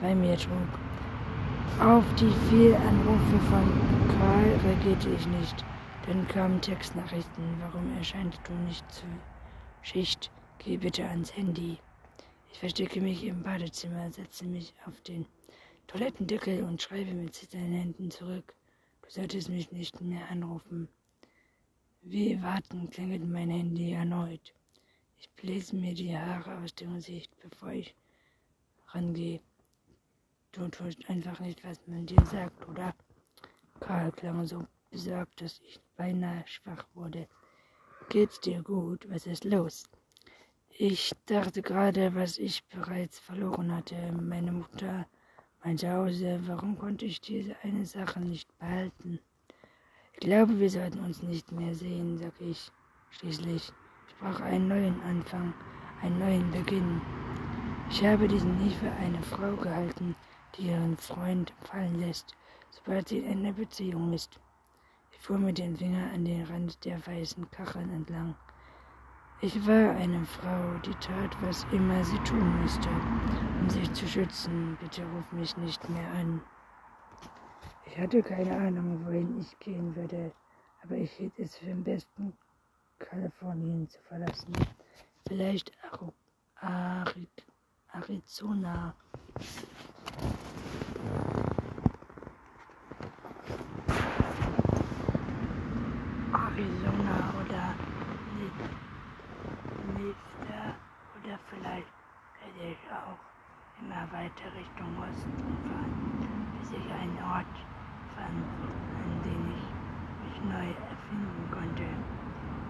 bei 0.00 0.14
mir 0.14 0.36
trug. 0.36 0.68
Auf 1.80 2.04
die 2.14 2.32
vielen 2.48 2.74
Anrufe 2.74 3.38
von 3.50 4.08
Karl 4.18 4.60
reagierte 4.64 5.10
ich 5.10 5.26
nicht. 5.26 5.64
Dann 6.06 6.26
kamen 6.28 6.60
Textnachrichten. 6.60 7.44
Warum 7.60 7.96
erscheint 7.96 8.40
du 8.44 8.52
nicht 8.66 8.90
zu 8.90 9.04
Schicht, 9.82 10.30
geh 10.58 10.76
bitte 10.76 11.04
ans 11.04 11.36
Handy. 11.36 11.78
Ich 12.52 12.58
verstecke 12.58 13.00
mich 13.00 13.24
im 13.24 13.42
Badezimmer, 13.42 14.10
setze 14.10 14.44
mich 14.44 14.74
auf 14.86 15.00
den 15.02 15.26
Toilettendeckel 15.86 16.64
und 16.64 16.82
schreibe 16.82 17.14
mit 17.14 17.34
zitternden 17.34 17.72
Händen 17.72 18.10
zurück. 18.10 18.54
Du 19.02 19.10
solltest 19.10 19.48
mich 19.48 19.70
nicht 19.72 20.00
mehr 20.00 20.28
anrufen. 20.30 20.88
Wie 22.02 22.42
warten 22.42 22.90
klingelt 22.90 23.26
mein 23.26 23.50
Handy 23.50 23.92
erneut. 23.92 24.54
Ich 25.18 25.30
bläse 25.30 25.76
mir 25.76 25.94
die 25.94 26.16
Haare 26.16 26.58
aus 26.58 26.74
dem 26.74 26.94
Gesicht, 26.94 27.30
bevor 27.40 27.70
ich 27.70 27.94
rangehe. 28.88 29.40
Du 30.52 30.66
tust 30.68 31.08
einfach 31.08 31.38
nicht, 31.40 31.62
was 31.62 31.78
man 31.86 32.06
dir 32.06 32.24
sagt, 32.24 32.66
oder? 32.68 32.94
Karl 33.80 34.10
klang 34.12 34.46
so 34.46 34.66
besorgt, 34.90 35.40
dass 35.40 35.60
ich 35.60 35.78
beinahe 35.96 36.42
schwach 36.46 36.86
wurde. 36.94 37.28
Geht's 38.08 38.40
dir 38.40 38.62
gut? 38.62 39.06
Was 39.10 39.26
ist 39.26 39.44
los? 39.44 39.84
Ich 40.70 41.12
dachte 41.26 41.60
gerade, 41.60 42.14
was 42.14 42.38
ich 42.38 42.64
bereits 42.68 43.18
verloren 43.18 43.74
hatte. 43.74 44.12
Meine 44.12 44.52
Mutter, 44.52 45.06
mein 45.62 45.76
Zuhause. 45.76 46.40
Warum 46.46 46.78
konnte 46.78 47.04
ich 47.04 47.20
diese 47.20 47.54
eine 47.62 47.84
Sache 47.84 48.20
nicht 48.20 48.48
behalten? 48.58 49.20
Ich 50.14 50.20
glaube, 50.20 50.58
wir 50.58 50.70
sollten 50.70 51.00
uns 51.00 51.22
nicht 51.22 51.52
mehr 51.52 51.74
sehen, 51.74 52.18
sag 52.18 52.40
ich 52.40 52.70
schließlich. 53.10 53.72
Ich 54.08 54.16
brauche 54.16 54.44
einen 54.44 54.68
neuen 54.68 55.00
Anfang, 55.02 55.52
einen 56.00 56.18
neuen 56.18 56.50
Beginn. 56.50 57.00
Ich 57.90 58.04
habe 58.04 58.26
diesen 58.26 58.56
nie 58.64 58.74
für 58.74 58.90
eine 58.90 59.22
Frau 59.22 59.54
gehalten, 59.56 60.16
die 60.56 60.68
ihren 60.68 60.96
Freund 60.96 61.52
fallen 61.60 61.98
lässt, 62.00 62.34
sobald 62.70 63.08
sie 63.08 63.18
in 63.18 63.38
einer 63.38 63.52
Beziehung 63.52 64.12
ist. 64.12 64.38
Ich 65.12 65.18
fuhr 65.18 65.38
mit 65.38 65.58
dem 65.58 65.76
Finger 65.76 66.10
an 66.12 66.24
den 66.24 66.44
Rand 66.44 66.84
der 66.84 67.04
weißen 67.06 67.50
Kacheln 67.50 67.90
entlang. 67.90 68.34
Ich 69.40 69.66
war 69.66 69.94
eine 69.96 70.24
Frau, 70.24 70.78
die 70.84 70.94
tat, 70.94 71.36
was 71.42 71.64
immer 71.70 72.02
sie 72.04 72.18
tun 72.18 72.60
musste, 72.60 72.88
um 73.60 73.70
sich 73.70 73.92
zu 73.92 74.06
schützen. 74.08 74.76
Bitte 74.80 75.02
ruf 75.14 75.30
mich 75.30 75.56
nicht 75.56 75.88
mehr 75.88 76.10
an. 76.12 76.40
Ich 77.86 77.98
hatte 77.98 78.22
keine 78.22 78.56
Ahnung, 78.56 79.06
wohin 79.06 79.38
ich 79.38 79.58
gehen 79.60 79.94
würde, 79.94 80.32
aber 80.82 80.96
ich 80.96 81.12
hielt 81.12 81.38
es 81.38 81.56
für 81.56 81.66
den 81.66 81.84
besten, 81.84 82.32
Kalifornien 82.98 83.88
zu 83.88 84.00
verlassen. 84.02 84.52
Vielleicht 85.28 85.72
Arizona. 87.92 88.94
Arizona 96.32 97.34
oder 97.40 97.74
Nevada 99.98 100.76
oder 101.16 101.38
vielleicht 101.50 101.92
werde 102.40 102.72
ich 102.72 102.92
auch 102.92 103.20
immer 103.80 104.12
weiter 104.12 104.54
Richtung 104.54 104.98
Osten 104.98 105.58
fahren, 105.68 106.52
bis 106.60 106.72
ich 106.72 106.92
einen 106.92 107.18
Ort 107.22 107.56
fand, 108.14 108.46
an 109.02 109.22
dem 109.24 109.50
ich 109.50 109.64
mich 110.22 110.42
neu 110.44 110.70
erfinden 110.90 111.50
konnte. 111.50 111.98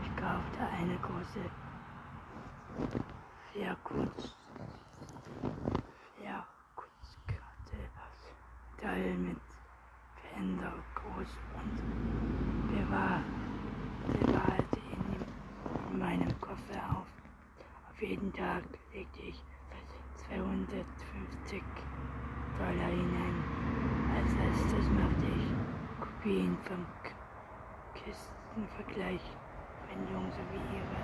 Ich 0.02 0.16
kaufte 0.16 0.60
eine 0.68 0.98
große 1.00 1.50
Vierkurz 3.52 4.36
Vierkurzkarte 6.16 7.90
Teil 8.80 9.14
mit 9.18 9.38
Fender 10.32 10.84
groß 10.94 11.28
und 11.54 11.78
bewahr, 12.68 13.22
bewahrte 14.14 14.78
ihn 14.80 15.26
in 15.90 15.98
meinem 15.98 16.40
Koffer 16.40 16.96
auf. 16.96 17.08
Auf 17.90 18.02
jeden 18.02 18.32
Tag 18.34 18.64
legte 18.98 19.22
ich 19.22 19.40
250 20.26 21.62
Dollar 22.58 22.90
hinein. 22.90 23.44
Als 24.16 24.32
erstes 24.34 24.90
machte 24.90 25.26
ich 25.38 25.46
Kopien 26.00 26.58
vom 26.64 26.84
Kistenvergleich, 27.94 29.20
Verwendung 29.86 30.26
sowie 30.32 30.64
ihre 30.78 30.98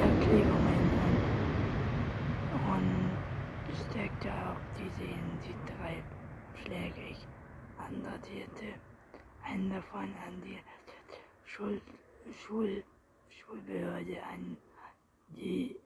Erklärungen 0.00 0.80
und, 2.72 3.10
steckte 3.90 4.30
auch 4.30 4.60
diese 4.78 5.04
in 5.04 5.38
die 5.44 5.56
drei 5.66 6.02
Schläge. 6.62 7.10
Ich 7.10 7.26
andatierte 7.76 8.80
einen 9.44 9.68
davon 9.70 10.08
an 10.26 10.40
die 10.42 10.58
Schul 11.44 11.80
Schul 12.32 12.82
Schulbehörde 13.28 14.22
an 14.22 14.56
die 15.36 15.76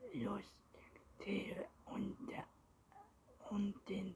Lustete 1.19 1.67
und, 1.87 2.17
der, 2.29 2.45
und 3.51 3.75
den, 3.89 4.15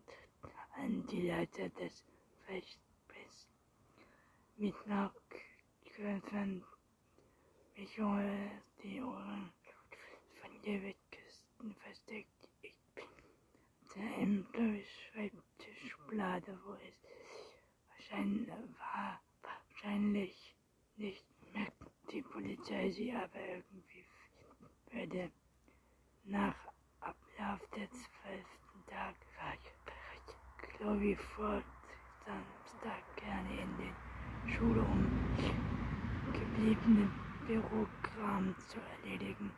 an 0.76 1.06
die 1.06 1.28
Leiter 1.28 1.68
des 1.70 2.04
Festes. 2.46 3.48
Mit 4.56 4.74
Nachkürzen 4.86 6.64
Michael 7.76 8.62
die 8.82 9.00
Ohren 9.00 9.52
von 10.40 10.50
David 10.64 10.96
Küsten 11.10 11.74
versteckt. 11.76 12.48
Ich 12.62 12.74
bin 12.94 13.04
der 13.94 14.18
im 14.18 14.46
Schreibtischschublade, 14.52 16.58
wo 16.64 16.72
es 16.74 16.94
wahrscheinlich 17.90 18.48
war, 18.48 19.22
wahrscheinlich 19.42 20.56
nicht 20.96 21.24
merkt 21.52 21.76
die 22.10 22.22
Polizei 22.22 22.90
sie 22.90 23.12
aber 23.12 23.40
irgendwie 23.40 24.04
würde. 24.90 25.30
Nach 26.24 26.67
Ablauf 27.48 27.70
des 27.70 27.88
zwölften 27.88 28.84
Tages 28.86 29.26
war 29.38 29.54
ich 29.56 30.76
Chloe 30.76 31.16
vor 31.16 31.62
Samstag 32.26 33.02
gerne 33.16 33.62
in 33.62 33.76
den 33.78 34.52
Schule, 34.52 34.82
um 34.82 35.08
gebliebene 36.32 37.10
Bürokram 37.46 38.54
zu 38.68 38.78
erledigen. 38.80 39.50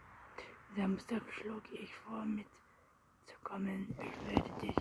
Samstag 0.77 1.23
schlug 1.33 1.63
ich 1.73 1.93
vor, 1.97 2.25
mitzukommen. 2.25 3.89
Ich 3.99 4.37
werde 4.37 4.51
dich 4.63 4.77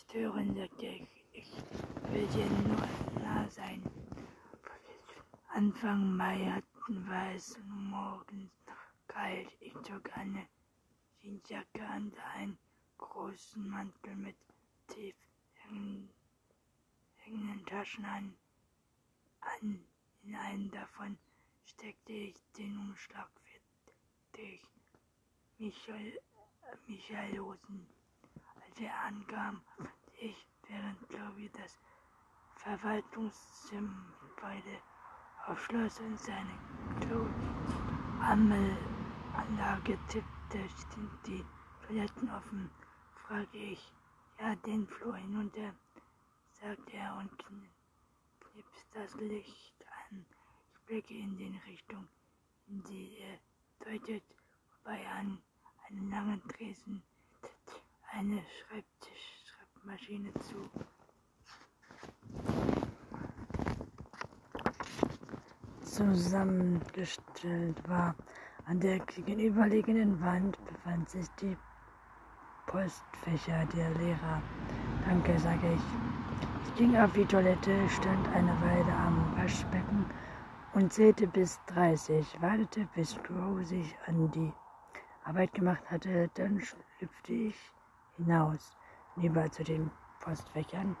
stören, 0.00 0.54
sagte 0.54 0.86
ich. 0.86 1.06
Ich 1.32 1.52
will 2.10 2.26
dir 2.28 2.46
nur 2.46 3.22
nah 3.22 3.46
sein. 3.50 3.82
Anfang 5.48 6.16
Mai 6.16 6.46
hatten 6.46 7.04
wir 7.06 7.34
es 7.34 7.58
morgens 7.66 8.50
kalt. 9.06 9.48
Ich 9.60 9.74
zog 9.82 10.16
eine 10.16 10.46
Jeansjacke 11.22 11.86
an, 11.86 12.12
einen 12.34 12.58
großen 12.98 13.68
Mantel 13.68 14.16
mit 14.16 14.36
tief 14.88 15.14
hängenden 17.16 17.64
Taschen 17.66 18.04
an. 18.04 18.34
an. 19.40 19.84
In 20.24 20.34
einen 20.34 20.68
davon 20.70 21.18
steckte 21.64 22.12
ich 22.12 22.34
den 22.56 22.76
Umschlag 22.78 23.28
für 23.44 23.60
dich. 24.36 24.60
Michael, 25.58 26.20
Michael 26.86 27.36
losen. 27.36 27.86
Als 28.66 28.80
er 28.80 28.98
ankam, 29.04 29.62
ich, 30.20 30.48
während 30.68 31.08
Chloe 31.08 31.48
das 31.52 31.78
Verwaltungszimmer 32.56 34.04
beide 34.40 34.82
aufschloss 35.46 36.00
und 36.00 36.18
seine 36.18 36.58
Kloammelanlage 37.00 39.98
tippte, 40.08 40.37
sind 40.52 41.10
die 41.26 41.44
Toiletten 41.86 42.30
offen, 42.30 42.70
fragte 43.26 43.58
ich. 43.58 43.92
Ja, 44.40 44.54
den 44.56 44.86
Flur 44.86 45.16
hinunter, 45.16 45.74
sagte 46.60 46.96
er 46.96 47.16
und 47.18 47.30
knipst 48.40 48.86
das 48.94 49.14
Licht 49.16 49.74
an. 50.10 50.24
Ich 50.72 50.80
blicke 50.86 51.14
in 51.14 51.36
die 51.36 51.60
Richtung, 51.66 52.06
in 52.68 52.82
die 52.84 53.18
er 53.18 53.38
deutet, 53.84 54.22
wobei 54.84 55.06
an 55.08 55.38
einem 55.88 56.10
langen 56.10 56.42
Tresen 56.48 57.02
eine 58.12 58.42
Schreibtischschreibmaschine 58.42 60.32
zu. 60.34 60.70
zusammengestellt 65.82 67.88
war. 67.88 68.14
An 68.68 68.80
der 68.80 68.98
gegenüberliegenden 68.98 70.20
Wand 70.20 70.58
befand 70.66 71.08
sich 71.08 71.26
die 71.40 71.56
Postfächer 72.66 73.64
der 73.74 73.88
Lehrer. 73.94 74.42
Danke, 75.06 75.38
sage 75.38 75.72
ich. 75.72 76.66
Ich 76.66 76.74
ging 76.74 76.94
auf 76.98 77.10
die 77.12 77.24
Toilette, 77.24 77.88
stand 77.88 78.28
eine 78.28 78.54
Weile 78.60 78.92
am 78.92 79.34
Waschbecken 79.38 80.04
und 80.74 80.92
zählte 80.92 81.26
bis 81.28 81.58
30, 81.68 82.42
wartete, 82.42 82.86
bis 82.94 83.16
Crow 83.22 83.64
sich 83.64 83.96
an 84.06 84.30
die 84.32 84.52
Arbeit 85.24 85.54
gemacht 85.54 85.90
hatte, 85.90 86.28
dann 86.34 86.60
schlüpfte 86.60 87.32
ich 87.32 87.56
hinaus, 88.18 88.76
lieber 89.16 89.50
zu 89.50 89.64
den 89.64 89.90
Postfächern 90.20 90.94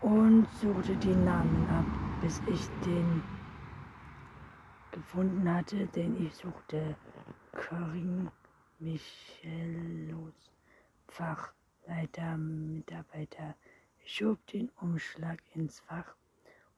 und 0.00 0.48
suchte 0.60 0.96
die 0.96 1.14
Namen 1.14 1.64
ab, 1.70 1.86
bis 2.22 2.42
ich 2.48 2.68
den 2.84 3.22
gefunden 4.98 5.48
hatte, 5.54 5.86
den 5.86 6.26
ich 6.26 6.34
suchte. 6.34 6.96
Corinne 7.52 8.32
Michelos, 8.80 10.50
Fachleiter, 11.06 12.36
Mitarbeiter. 12.36 13.54
Ich 14.04 14.14
schob 14.14 14.44
den 14.48 14.68
Umschlag 14.80 15.40
ins 15.54 15.78
Fach 15.80 16.16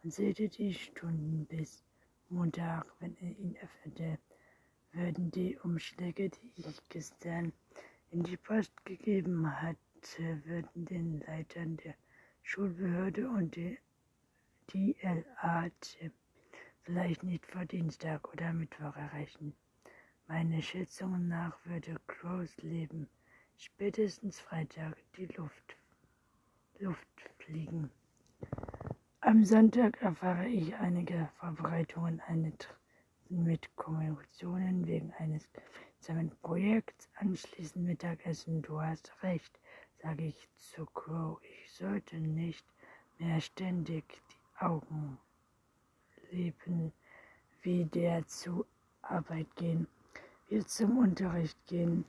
und 0.02 0.12
zählte 0.12 0.48
die 0.48 0.74
Stunden 0.74 1.46
bis 1.46 1.82
Montag, 2.28 2.84
wenn 3.00 3.16
er 3.22 3.38
ihn 3.38 3.56
öffnete, 3.62 4.18
würden 4.92 5.30
die 5.30 5.58
Umschläge, 5.58 6.28
die 6.28 6.52
ich 6.56 6.88
gestern 6.90 7.54
in 8.10 8.22
die 8.22 8.36
Post 8.36 8.84
gegeben 8.84 9.50
hatte, 9.62 10.44
würden 10.44 10.84
den 10.84 11.20
Leitern 11.26 11.78
der 11.78 11.94
Schulbehörde 12.42 13.30
und 13.30 13.56
die 13.56 13.78
DLA 14.72 15.70
vielleicht 16.90 17.22
nicht 17.22 17.46
vor 17.46 17.64
Dienstag 17.66 18.32
oder 18.32 18.52
Mittwoch 18.52 18.96
erreichen. 18.96 19.54
Meine 20.26 20.60
Schätzungen 20.60 21.28
nach 21.28 21.56
würde 21.64 21.94
Crows 22.08 22.56
Leben 22.62 23.08
spätestens 23.56 24.40
Freitag 24.40 24.96
die 25.16 25.26
Luft, 25.36 25.76
Luft 26.80 27.30
fliegen. 27.38 27.92
Am 29.20 29.44
Sonntag 29.44 30.02
erfahre 30.02 30.48
ich 30.48 30.74
einige 30.74 31.30
Vorbereitungen 31.38 32.20
mit 33.28 33.76
Kommunikationen 33.76 34.84
wegen 34.84 35.12
eines 35.12 35.48
gemeinsamen 35.52 36.36
Projekts. 36.42 37.08
Anschließend 37.14 37.84
Mittagessen. 37.84 38.62
Du 38.62 38.80
hast 38.80 39.12
recht, 39.22 39.60
sage 40.02 40.24
ich 40.24 40.48
zu 40.56 40.86
Crow. 40.86 41.40
Ich 41.42 41.72
sollte 41.72 42.16
nicht 42.16 42.66
mehr 43.20 43.40
ständig 43.40 44.04
die 44.08 44.64
Augen 44.64 45.18
leben, 46.30 46.92
wie 47.62 47.84
der 47.84 48.26
zur 48.26 48.66
Arbeit 49.02 49.54
gehen, 49.56 49.86
wie 50.48 50.64
zum 50.64 50.98
Unterricht 50.98 51.58
gehen, 51.66 52.04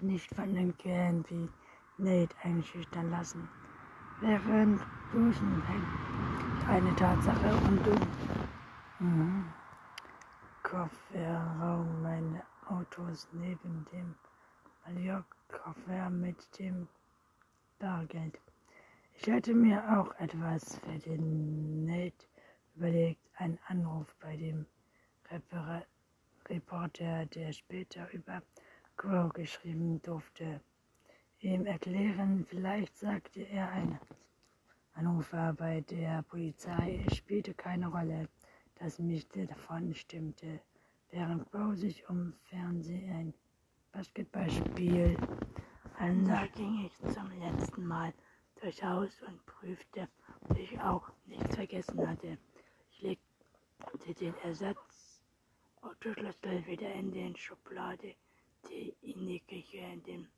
nicht 0.00 0.34
von 0.34 0.54
den 0.54 0.76
Kerlen 0.76 1.24
wie 1.28 1.48
Nate 1.98 2.34
einschüchtern 2.42 3.10
lassen. 3.10 3.48
Während 4.20 4.80
Duschen 5.12 5.62
eine 6.68 6.94
Tatsache 6.96 7.54
und 7.66 7.86
du 7.86 7.94
mhm. 8.98 9.44
Kofferraum 10.62 12.02
meine 12.02 12.42
Autos 12.68 13.28
neben 13.32 13.86
dem 13.92 14.14
Mallorca-Koffer 14.86 16.10
mit 16.10 16.58
dem 16.58 16.86
Bargeld. 17.78 18.38
Ich 19.14 19.26
hätte 19.26 19.54
mir 19.54 19.82
auch 19.98 20.14
etwas 20.20 20.78
für 20.78 20.98
den 20.98 21.84
Nate 21.84 22.29
überlegt, 22.80 23.20
einen 23.36 23.58
Anruf 23.68 24.16
bei 24.20 24.36
dem 24.38 24.64
Repar 25.30 25.84
Reporter, 26.48 27.26
der 27.26 27.52
später 27.52 28.10
über 28.12 28.42
Crow 28.96 29.30
geschrieben 29.32 30.00
durfte, 30.00 30.60
ihm 31.40 31.66
erklären. 31.66 32.46
Vielleicht 32.48 32.96
sagte 32.96 33.42
er 33.42 33.70
ein 33.70 34.00
Anrufer 34.94 35.52
bei 35.52 35.82
der 35.82 36.22
Polizei. 36.22 37.04
Es 37.06 37.18
spielte 37.18 37.52
keine 37.52 37.86
Rolle, 37.86 38.28
dass 38.76 38.98
mich 38.98 39.28
davon 39.28 39.94
stimmte, 39.94 40.60
während 41.10 41.50
Crow 41.52 41.76
sich 41.76 42.08
um 42.08 42.32
Fernsehen 42.48 43.14
ein 43.14 43.34
Basketballspiel 43.92 45.18
ansah, 45.98 46.46
ging 46.56 46.86
ich 46.86 47.12
zum 47.14 47.30
letzten 47.38 47.86
Mal 47.86 48.14
durchs 48.60 48.82
Haus 48.82 49.22
und 49.28 49.44
prüfte, 49.44 50.08
ob 50.48 50.58
ich 50.58 50.80
auch 50.80 51.12
nichts 51.26 51.54
vergessen 51.54 52.08
hatte 52.08 52.38
den 54.20 54.34
Ersatz? 54.38 55.22
Autoschlüssel 55.82 56.66
wieder 56.66 56.92
in 56.92 57.12
den 57.12 57.36
Schublade. 57.36 58.14
Die 58.68 58.94
in 59.00 59.26
die 59.26 59.40
Küche, 59.40 59.96
dem 60.06 60.28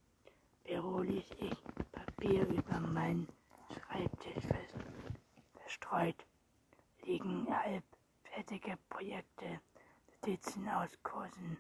Büro 0.65 1.01
ließ 1.01 1.31
ich 1.41 1.57
Papier 1.91 2.47
über 2.47 2.79
meinen 2.79 3.29
Schreibtisch 3.73 4.45
verstreut, 5.61 6.25
liegen 7.05 7.47
halbfertige 7.49 8.79
Projekte, 8.89 9.61
Notizen 10.13 10.69
aus 10.69 10.91
Kursen, 11.03 11.59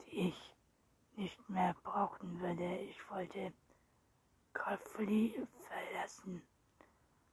die 0.00 0.28
ich 0.28 0.54
nicht 1.16 1.48
mehr 1.48 1.74
brauchen 1.82 2.40
würde. 2.40 2.78
Ich 2.80 3.10
wollte 3.10 3.52
Coffee 4.52 5.46
verlassen 5.66 6.42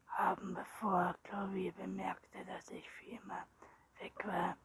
haben, 0.07 0.53
bevor 0.53 1.15
Chloe 1.23 1.71
bemerkte, 1.73 2.45
dass 2.45 2.69
ich 2.69 2.89
für 2.89 3.05
immer 3.07 3.45
weg 3.99 4.13
war. 4.25 4.55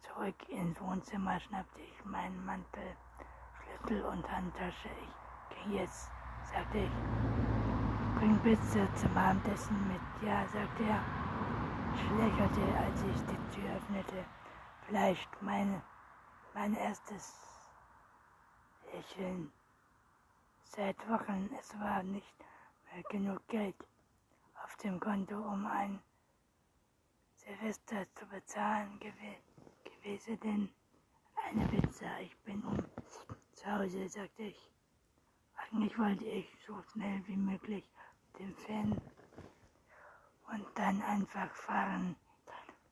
Zurück 0.00 0.48
ins 0.48 0.80
Wohnzimmer 0.80 1.38
schnappte 1.40 1.80
ich 1.80 2.04
meinen 2.04 2.44
Mantel, 2.44 2.96
Schlüssel 3.62 4.04
und 4.04 4.30
Handtasche. 4.30 4.88
Ich 4.88 5.56
ging 5.56 5.74
jetzt, 5.74 6.10
sagte 6.52 6.78
ich. 6.78 6.90
Bring 8.18 8.38
Pizza 8.40 8.92
zum 8.96 9.16
Abendessen 9.16 9.88
mit. 9.88 10.00
Ja, 10.28 10.46
sagte 10.48 10.82
er. 10.84 11.02
Ich 11.94 12.10
lächelte, 12.10 12.78
als 12.78 13.02
ich 13.02 13.20
die 13.26 13.60
Tür 13.60 13.76
öffnete. 13.76 14.24
Vielleicht 14.86 15.42
mein, 15.42 15.82
mein 16.54 16.74
erstes 16.74 17.38
Lächeln 18.92 19.52
seit 20.64 20.96
Wochen. 21.08 21.50
Es 21.58 21.78
war 21.78 22.02
nicht 22.02 22.34
mehr 22.92 23.02
genug 23.10 23.46
Geld 23.48 23.76
auf 24.64 24.76
dem 24.76 24.98
Konto, 25.00 25.36
um 25.36 25.66
ein 25.66 26.00
Silvester 27.44 28.06
zu 28.14 28.26
bezahlen 28.26 29.00
gewesen, 29.00 30.38
denn 30.40 30.68
eine 31.48 31.66
Pizza. 31.68 32.20
Ich 32.20 32.36
bin 32.40 32.62
um 32.64 32.78
zu 33.54 33.66
Hause, 33.66 34.08
sagte 34.10 34.42
ich. 34.42 34.70
Eigentlich 35.56 35.98
wollte 35.98 36.24
ich 36.26 36.46
so 36.66 36.82
schnell 36.92 37.22
wie 37.26 37.36
möglich 37.36 37.84
den 38.38 38.54
Fan 38.56 39.00
und 40.52 40.66
dann 40.74 41.00
einfach 41.02 41.50
fahren. 41.54 42.14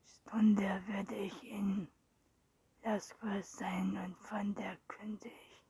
Stunde 0.06 0.82
würde 0.86 1.14
ich 1.14 1.44
in 1.44 1.88
Las 2.82 3.14
Vegas 3.20 3.52
sein 3.52 3.98
und 4.02 4.16
von 4.28 4.54
der 4.54 4.78
könnte 4.88 5.28
ich 5.28 5.62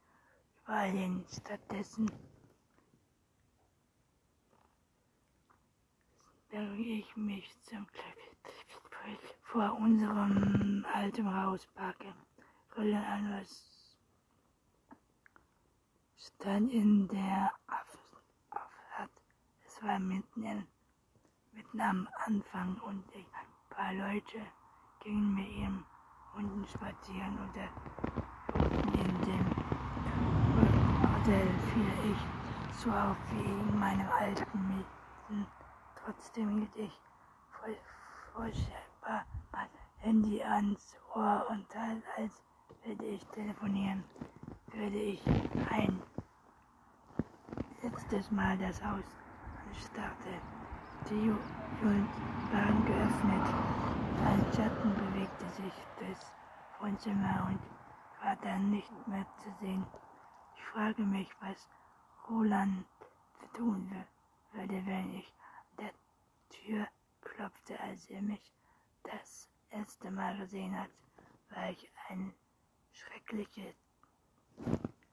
überall 0.62 0.91
hin. 0.91 1.25
Stattdessen 1.29 2.11
berge 6.49 6.83
ich 6.83 7.17
mich 7.17 7.51
zum 7.62 7.85
Glück 7.88 8.28
vor 9.42 9.77
unserem 9.81 10.85
alten 10.92 11.42
Haus, 11.42 11.66
parke, 11.75 12.12
rolle 12.77 12.99
an 12.99 13.33
was 13.33 13.64
stand 16.16 16.73
in 16.73 17.09
der 17.09 17.53
Auffahrt. 17.66 19.11
Es 19.66 19.83
war 19.83 19.99
mitten, 19.99 20.66
mitten 21.53 21.81
am 21.81 22.09
Anfang 22.27 22.79
und 22.81 23.05
ein 23.14 23.27
paar 23.71 23.92
Leute 23.94 24.38
gingen 25.01 25.35
mit 25.35 25.49
ihren 25.49 25.85
Hunden 26.35 26.66
spazieren 26.66 27.38
oder 27.49 27.68
in 28.92 29.21
dem 29.23 29.47
Hotel 31.14 31.49
fiel 31.73 32.12
ich 32.12 32.79
so 32.79 32.90
auf 32.90 33.16
wie 33.33 33.44
in 33.44 33.79
meinem 33.79 34.09
alten 34.09 34.68
Mieten. 34.68 35.47
Trotzdem 35.97 36.59
hielt 36.59 36.77
ich 36.77 36.92
voll, 37.51 37.77
vorstellbar 39.09 39.25
mein 39.53 39.68
Handy 39.99 40.42
ans 40.42 40.97
Ohr 41.14 41.47
und 41.51 41.68
tat, 41.71 42.03
als 42.16 42.42
würde 42.85 43.07
ich 43.07 43.25
telefonieren, 43.35 44.05
würde 44.73 44.99
ich 44.99 45.21
ein 45.71 46.01
letztes 47.83 48.31
Mal 48.31 48.57
das 48.59 48.83
Haus 48.85 49.05
anstarrte. 49.66 50.35
Die 51.11 51.33
Türen 51.81 52.09
waren 52.53 52.85
geöffnet. 52.85 53.47
Ein 54.25 54.44
Schatten 54.55 54.94
bewegte 54.94 55.62
sich 55.62 55.73
durchs 55.99 56.33
Wohnzimmer 56.81 57.49
und 57.49 57.61
war 58.25 58.37
dann 58.42 58.71
nicht 58.71 58.92
mehr 59.07 59.27
zu 59.42 59.51
sehen. 59.61 59.85
Ich 60.57 60.64
frage 60.64 61.03
mich, 61.03 61.29
was 61.40 61.68
Roland 62.29 62.85
tun 63.57 63.90
würde, 64.53 64.87
wenn 64.87 65.14
ich 65.14 65.33
an 65.71 65.87
der 65.87 65.92
Tür 66.51 66.87
klopfte, 67.23 67.79
als 67.81 68.11
er 68.11 68.23
mich 68.23 68.58
das 69.11 69.49
erste 69.71 70.11
Mal 70.11 70.37
gesehen 70.38 70.79
hat, 70.79 70.90
war 71.51 71.71
ich 71.71 71.90
ein 72.09 72.33
schrecklicher 72.92 73.73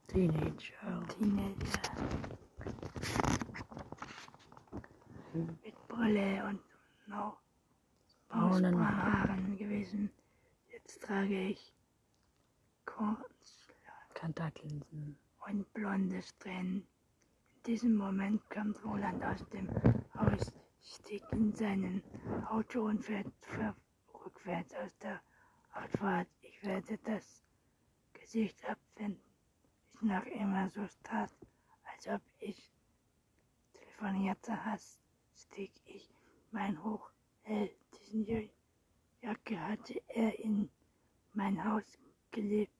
Teenager. 0.07 1.05
Teenager 1.07 1.65
mit 5.33 5.87
Brille 5.87 6.45
und 6.45 6.61
no, 7.07 7.37
braunen 8.29 8.79
Haaren 8.79 9.57
gewesen. 9.57 10.09
Jetzt 10.71 11.01
trage 11.03 11.49
ich 11.49 11.73
Kontaktlinsen 14.13 15.17
und 15.47 15.73
blonde 15.73 16.21
Strähnen. 16.21 16.87
In 17.57 17.63
diesem 17.65 17.95
Moment 17.95 18.41
kommt 18.49 18.83
Roland 18.85 19.23
aus 19.23 19.45
dem 19.49 19.69
Haus, 20.13 20.53
stieg 20.81 21.23
in 21.31 21.53
seinen 21.53 22.01
Auto 22.49 22.85
und 22.85 23.03
fährt 23.03 23.27
rückwärts 24.25 24.73
aus 24.75 24.97
der 24.97 25.21
Autofahrt. 25.73 26.27
Ich 26.41 26.63
werde 26.63 26.97
das 26.99 27.43
Gesicht 28.13 28.63
abwenden. 28.65 29.21
Ich 29.93 30.01
noch 30.01 30.25
immer 30.25 30.69
so 30.69 30.87
tat, 31.03 31.31
als 31.83 32.07
ob 32.07 32.21
ich 32.39 32.71
telefonierte 33.73 34.65
hast 34.65 34.99
stieg 35.35 35.71
ich 35.85 36.09
mein 36.51 36.81
Hoch. 36.83 37.09
Äh, 37.43 37.69
diesen 37.99 38.49
Jacke 39.21 39.59
hatte 39.59 40.01
er 40.07 40.37
in 40.39 40.69
mein 41.33 41.63
Haus 41.63 41.97
gelebt, 42.31 42.71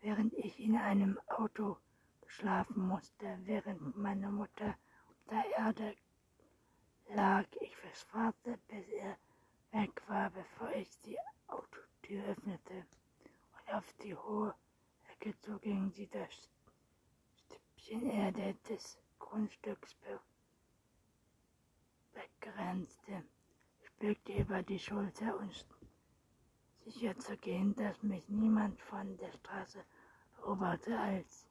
während 0.00 0.32
ich 0.34 0.58
in 0.58 0.76
einem 0.76 1.18
Auto 1.28 1.78
schlafen 2.26 2.86
musste, 2.86 3.38
während 3.44 3.96
meine 3.96 4.30
Mutter 4.30 4.76
auf 5.08 5.16
der 5.30 5.44
Erde 5.56 5.96
lag. 7.14 7.46
Ich 7.60 7.76
verschwarte, 7.76 8.58
bis 8.68 8.88
er 8.88 9.16
weg 9.72 10.02
war, 10.08 10.30
bevor 10.30 10.70
ich 10.72 10.90
die 11.02 11.18
Autotür 11.46 12.24
öffnete 12.26 12.86
und 13.52 13.74
auf 13.74 13.92
die 14.02 14.14
hohe 14.14 14.54
Ecke 15.12 15.38
zuging, 15.38 15.92
die 15.92 16.08
das 16.08 16.50
Stückchen 17.34 18.10
Erde 18.10 18.54
des 18.68 18.98
Grundstücks 19.18 19.96
weggrenzte. 22.12 23.24
Ich 23.82 23.92
blickte 23.98 24.32
über 24.32 24.62
die 24.62 24.78
Schulter 24.78 25.38
und 25.38 25.66
sicher 26.84 27.16
zu 27.18 27.36
gehen, 27.36 27.74
dass 27.76 28.02
mich 28.02 28.28
niemand 28.28 28.80
von 28.80 29.16
der 29.18 29.32
Straße 29.32 29.84
beobachtete, 30.36 30.98
als 30.98 31.46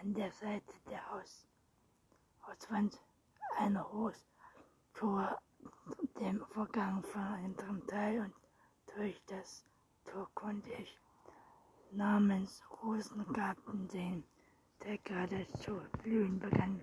an 0.00 0.12
der 0.14 0.32
Seite 0.32 0.74
der 0.90 1.08
Haus, 1.10 1.46
Hauswand 2.46 3.00
ein 3.58 3.80
hohes 3.92 4.26
Tor 4.94 5.40
dem 6.20 6.44
Vorgang 6.46 7.02
von 7.02 7.36
hinterem 7.36 7.86
Teil 7.86 8.20
und 8.20 8.34
durch 8.96 9.20
das 9.26 9.64
Tor 10.04 10.28
konnte 10.34 10.70
ich 10.72 10.98
namens 11.90 12.62
Rosengarten 12.82 13.88
sehen, 13.88 14.24
der 14.84 14.98
gerade 14.98 15.46
zu 15.60 15.80
blühen 16.02 16.38
begann. 16.38 16.82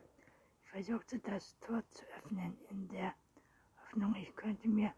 Ich 0.63 0.69
versuchte 0.69 1.19
das 1.19 1.57
Tor 1.59 1.83
zu 1.89 2.05
öffnen 2.17 2.57
in 2.69 2.87
der 2.89 3.13
Hoffnung, 3.81 4.15
ich 4.15 4.35
könnte 4.35 4.67
mir 4.67 4.93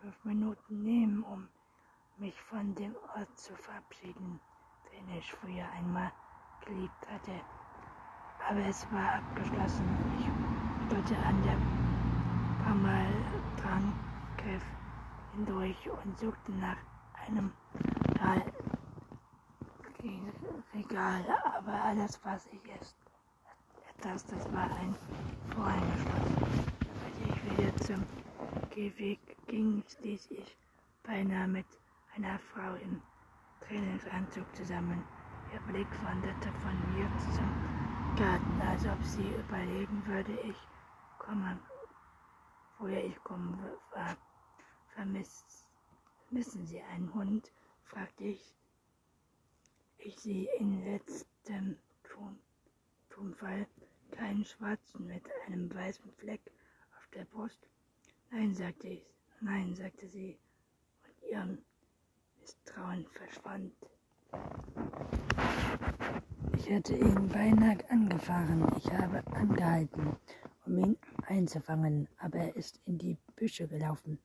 fünf 0.00 0.24
Minuten 0.24 0.82
nehmen, 0.82 1.22
um 1.24 1.48
mich 2.18 2.40
von 2.42 2.74
dem 2.74 2.94
Ort 3.16 3.38
zu 3.38 3.54
verabschieden, 3.56 4.40
den 4.92 5.16
ich 5.16 5.32
früher 5.32 5.68
einmal 5.70 6.12
geliebt 6.64 7.10
hatte. 7.10 7.40
Aber 8.48 8.60
es 8.66 8.90
war 8.92 9.14
abgeschlossen. 9.14 9.84
Ich 10.18 10.94
wollte 10.94 11.16
an 11.16 11.42
der 11.42 11.75
Pamaldrangriff 12.66 14.64
hindurch 15.32 15.88
und 16.04 16.18
suchte 16.18 16.52
nach 16.52 16.78
einem 17.26 17.52
Regal, 20.74 21.24
aber 21.56 21.72
alles, 21.84 22.20
was 22.24 22.46
ich 22.46 22.60
erst 22.68 22.96
etwas, 23.96 24.26
das 24.26 24.52
war 24.52 24.68
ein 24.76 24.94
Vorhängeschloss. 25.54 26.30
Als 27.04 27.18
ich 27.24 27.36
wieder 27.50 27.76
zum 27.76 28.04
Gehweg 28.70 29.20
ging, 29.46 29.82
stieß 29.88 30.30
ich 30.32 30.56
beinahe 31.04 31.48
mit 31.48 31.66
einer 32.16 32.38
Frau 32.52 32.74
im 32.82 33.00
Trainingsanzug 33.66 34.44
zusammen. 34.56 35.02
Ihr 35.52 35.60
Blick 35.72 35.88
wanderte 36.04 36.52
von 36.60 36.76
mir 36.94 37.08
zum 37.32 37.48
Garten, 38.16 38.60
als 38.60 38.84
ob 38.86 39.02
sie 39.04 39.28
überlegen 39.38 40.02
würde, 40.06 40.32
ich 40.40 40.56
komme, 41.18 41.58
woher 42.78 43.04
ich 43.04 43.16
komme, 43.24 43.78
war. 43.92 44.16
Vermiss, 44.94 45.44
vermissen 46.26 46.66
Sie 46.66 46.80
einen 46.80 47.12
Hund? 47.14 47.52
fragte 47.84 48.24
ich. 48.24 48.54
ich 49.98 50.18
sehe 50.18 50.48
in 50.58 50.84
letztem 50.84 51.76
Tonfall 53.10 53.66
keinen 54.10 54.44
Schwarzen 54.44 55.06
mit 55.06 55.24
einem 55.46 55.72
weißen 55.74 56.12
Fleck 56.12 56.40
auf 56.96 57.08
der 57.14 57.24
Brust. 57.24 57.68
Nein, 58.30 58.54
sagte 58.54 58.88
ich. 58.88 59.06
Nein, 59.40 59.74
sagte 59.74 60.08
sie, 60.08 60.38
und 61.04 61.30
ihrem 61.30 61.58
Misstrauen 62.40 63.06
verschwand. 63.08 63.72
Ich 66.56 66.68
hätte 66.70 66.96
ihn 66.96 67.28
beinahe 67.28 67.78
angefahren. 67.90 68.66
Ich 68.78 68.90
habe 68.92 69.22
angehalten, 69.32 70.16
um 70.64 70.78
ihn 70.78 70.96
einzufangen, 71.36 72.08
aber 72.18 72.38
er 72.38 72.56
ist 72.56 72.80
in 72.86 72.98
die 72.98 73.18
Büsche 73.36 73.68
gelaufen. 73.68 74.18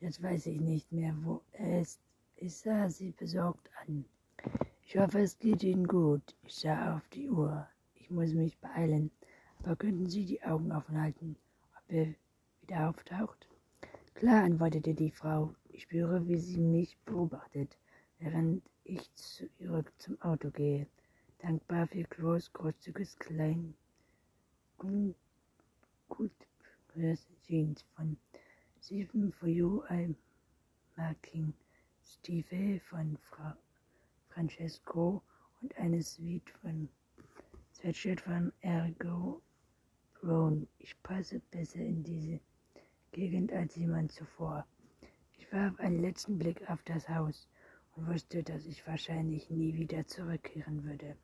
Jetzt 0.00 0.22
weiß 0.22 0.46
ich 0.46 0.60
nicht 0.60 0.92
mehr, 0.92 1.14
wo 1.22 1.40
er 1.52 1.80
ist. 1.80 2.00
Ich 2.36 2.56
sah 2.56 2.90
sie 2.90 3.12
besorgt 3.12 3.70
an. 3.80 4.04
Ich 4.84 4.98
hoffe, 4.98 5.20
es 5.20 5.38
geht 5.38 5.62
Ihnen 5.62 5.86
gut. 5.86 6.34
Ich 6.42 6.56
sah 6.56 6.96
auf 6.96 7.08
die 7.08 7.30
Uhr. 7.30 7.66
Ich 7.94 8.10
muss 8.10 8.34
mich 8.34 8.58
beeilen. 8.58 9.10
Aber 9.60 9.76
könnten 9.76 10.08
Sie 10.08 10.26
die 10.26 10.42
Augen 10.42 10.72
offen 10.72 11.00
halten, 11.00 11.36
ob 11.76 11.92
er 11.94 12.14
wieder 12.60 12.90
auftaucht? 12.90 13.48
Klar, 14.14 14.44
antwortete 14.44 14.92
die 14.92 15.10
Frau. 15.10 15.54
Ich 15.70 15.84
spüre, 15.84 16.26
wie 16.28 16.36
sie 16.36 16.58
mich 16.58 16.98
beobachtet, 17.06 17.78
während 18.18 18.62
ich 18.84 19.10
zurück 19.14 19.90
zum 19.98 20.20
Auto 20.20 20.50
gehe. 20.50 20.86
Dankbar 21.38 21.86
für 21.86 22.04
Klos 22.04 22.52
großzügiges 22.52 23.18
Klein. 23.18 23.74
Gut, 24.78 25.16
gut 26.12 26.46
Jeans 27.46 27.84
von 27.96 28.18
You 29.46 29.82
I'm 29.88 30.14
Marking 30.94 31.54
Stiefel 32.04 32.80
von 32.80 33.16
Fra 33.16 33.56
Francesco 34.28 35.22
und 35.62 35.74
eine 35.78 36.02
Suite 36.02 36.50
von 36.60 36.90
Sweatshirt 37.72 38.20
von 38.20 38.52
Ergo 38.60 39.40
Brown. 40.20 40.68
Ich 40.78 41.02
passe 41.02 41.40
besser 41.50 41.80
in 41.80 42.02
diese 42.02 42.40
Gegend 43.12 43.50
als 43.50 43.76
jemand 43.76 44.12
zuvor. 44.12 44.66
Ich 45.38 45.50
warf 45.50 45.80
einen 45.80 46.02
letzten 46.02 46.38
Blick 46.38 46.68
auf 46.68 46.82
das 46.82 47.08
Haus 47.08 47.48
und 47.96 48.06
wusste, 48.06 48.42
dass 48.42 48.66
ich 48.66 48.86
wahrscheinlich 48.86 49.48
nie 49.48 49.74
wieder 49.74 50.06
zurückkehren 50.06 50.84
würde. 50.84 51.16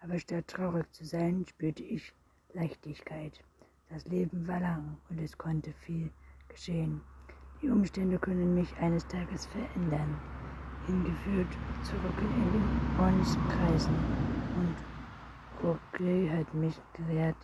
Aber 0.00 0.18
statt 0.18 0.48
traurig 0.48 0.90
zu 0.92 1.04
sein, 1.04 1.44
spürte 1.46 1.82
ich 1.82 2.14
Leichtigkeit. 2.54 3.44
Das 3.92 4.06
Leben 4.06 4.48
war 4.48 4.58
lang 4.58 4.96
und 5.10 5.20
es 5.20 5.36
konnte 5.36 5.70
viel 5.74 6.10
geschehen. 6.48 7.02
Die 7.60 7.68
Umstände 7.68 8.18
können 8.18 8.54
mich 8.54 8.74
eines 8.78 9.06
Tages 9.06 9.44
verändern. 9.44 10.16
Hingeführt 10.86 11.52
zurück 11.82 12.18
in 12.18 12.52
den 12.52 12.80
Freundeskreisen 12.96 13.94
und 14.56 14.74
Roque 15.62 16.30
hat 16.30 16.54
mich 16.54 16.80
gelehrt, 16.94 17.36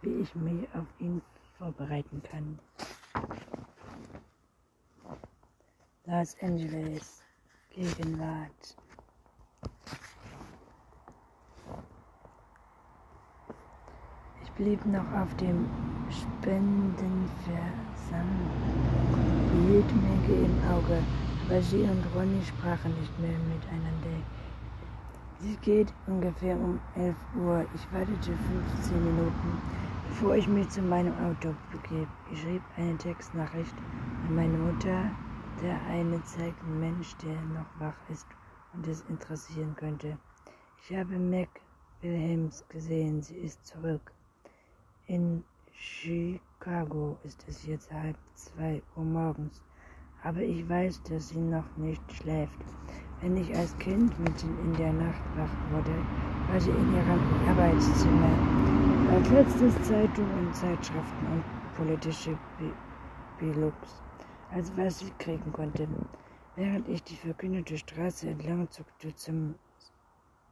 wie 0.00 0.14
ich 0.14 0.34
mich 0.34 0.68
auf 0.74 0.86
ihn 0.98 1.22
vorbereiten 1.56 2.20
kann. 2.24 2.58
Los 6.06 6.36
Angeles, 6.42 7.22
Gegenwart. 7.70 8.76
Ich 14.42 14.52
blieb 14.52 14.84
noch 14.84 15.10
auf 15.12 15.34
dem 15.36 15.91
Spendenversammlung, 16.12 18.52
behielt 19.50 19.90
Maggie 20.02 20.44
im 20.44 20.56
Auge, 20.70 21.02
aber 21.46 21.62
sie 21.62 21.82
und 21.82 22.04
Ronny 22.14 22.42
sprachen 22.44 22.92
nicht 23.00 23.18
mehr 23.18 23.38
miteinander. 23.48 24.22
Es 25.42 25.58
geht 25.62 25.92
ungefähr 26.06 26.56
um 26.56 26.78
11 26.94 27.16
Uhr. 27.36 27.66
Ich 27.74 27.90
wartete 27.92 28.32
15 28.76 29.04
Minuten, 29.04 29.58
bevor 30.08 30.36
ich 30.36 30.46
mich 30.46 30.68
zu 30.68 30.82
meinem 30.82 31.14
Auto 31.14 31.54
begeb. 31.72 32.06
Ich 32.30 32.42
schrieb 32.42 32.62
eine 32.76 32.96
Textnachricht 32.98 33.74
an 34.28 34.34
meine 34.36 34.58
Mutter, 34.58 35.10
der 35.62 35.80
eine 35.90 36.22
zeigt 36.24 36.62
einen 36.62 36.80
Mensch, 36.80 37.16
der 37.16 37.40
noch 37.54 37.66
wach 37.78 37.96
ist 38.08 38.26
und 38.74 38.86
es 38.86 39.00
interessieren 39.08 39.74
könnte. 39.76 40.18
Ich 40.82 40.94
habe 40.96 41.18
Mac 41.18 41.48
Wilhelms 42.02 42.64
gesehen, 42.68 43.22
sie 43.22 43.36
ist 43.36 43.66
zurück. 43.66 44.12
In 45.06 45.44
Chicago 45.74 47.16
ist 47.24 47.44
es 47.48 47.66
jetzt 47.66 47.92
halb 47.92 48.16
zwei 48.34 48.82
Uhr 48.96 49.04
morgens, 49.04 49.62
aber 50.22 50.40
ich 50.40 50.68
weiß, 50.68 51.02
dass 51.04 51.30
sie 51.30 51.40
noch 51.40 51.76
nicht 51.76 52.02
schläft. 52.12 52.58
Wenn 53.20 53.36
ich 53.36 53.54
als 53.56 53.76
Kind 53.78 54.18
mitten 54.18 54.58
in 54.64 54.74
der 54.74 54.92
Nacht 54.92 55.22
wach 55.36 55.72
wurde, 55.72 55.94
war 56.50 56.60
sie 56.60 56.70
in 56.70 56.94
ihrem 56.94 57.48
Arbeitszimmer. 57.48 59.12
Als 59.12 59.30
letztes 59.30 59.82
Zeitungen 59.82 60.46
und 60.46 60.54
Zeitschriften 60.54 61.26
und 61.32 61.74
politische 61.76 62.36
Bilogs 63.38 64.02
als 64.52 64.70
was 64.76 65.02
ich 65.02 65.16
kriegen 65.18 65.52
konnte. 65.52 65.88
Während 66.56 66.88
ich 66.88 67.02
die 67.02 67.16
verkündete 67.16 67.78
Straße 67.78 68.28
entlang 68.28 68.70
zuckte 68.70 69.14
zum 69.14 69.54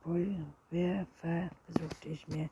Polverfahr, 0.03 1.51
versuchte 1.67 2.09
ich 2.09 2.27
mir 2.29 2.49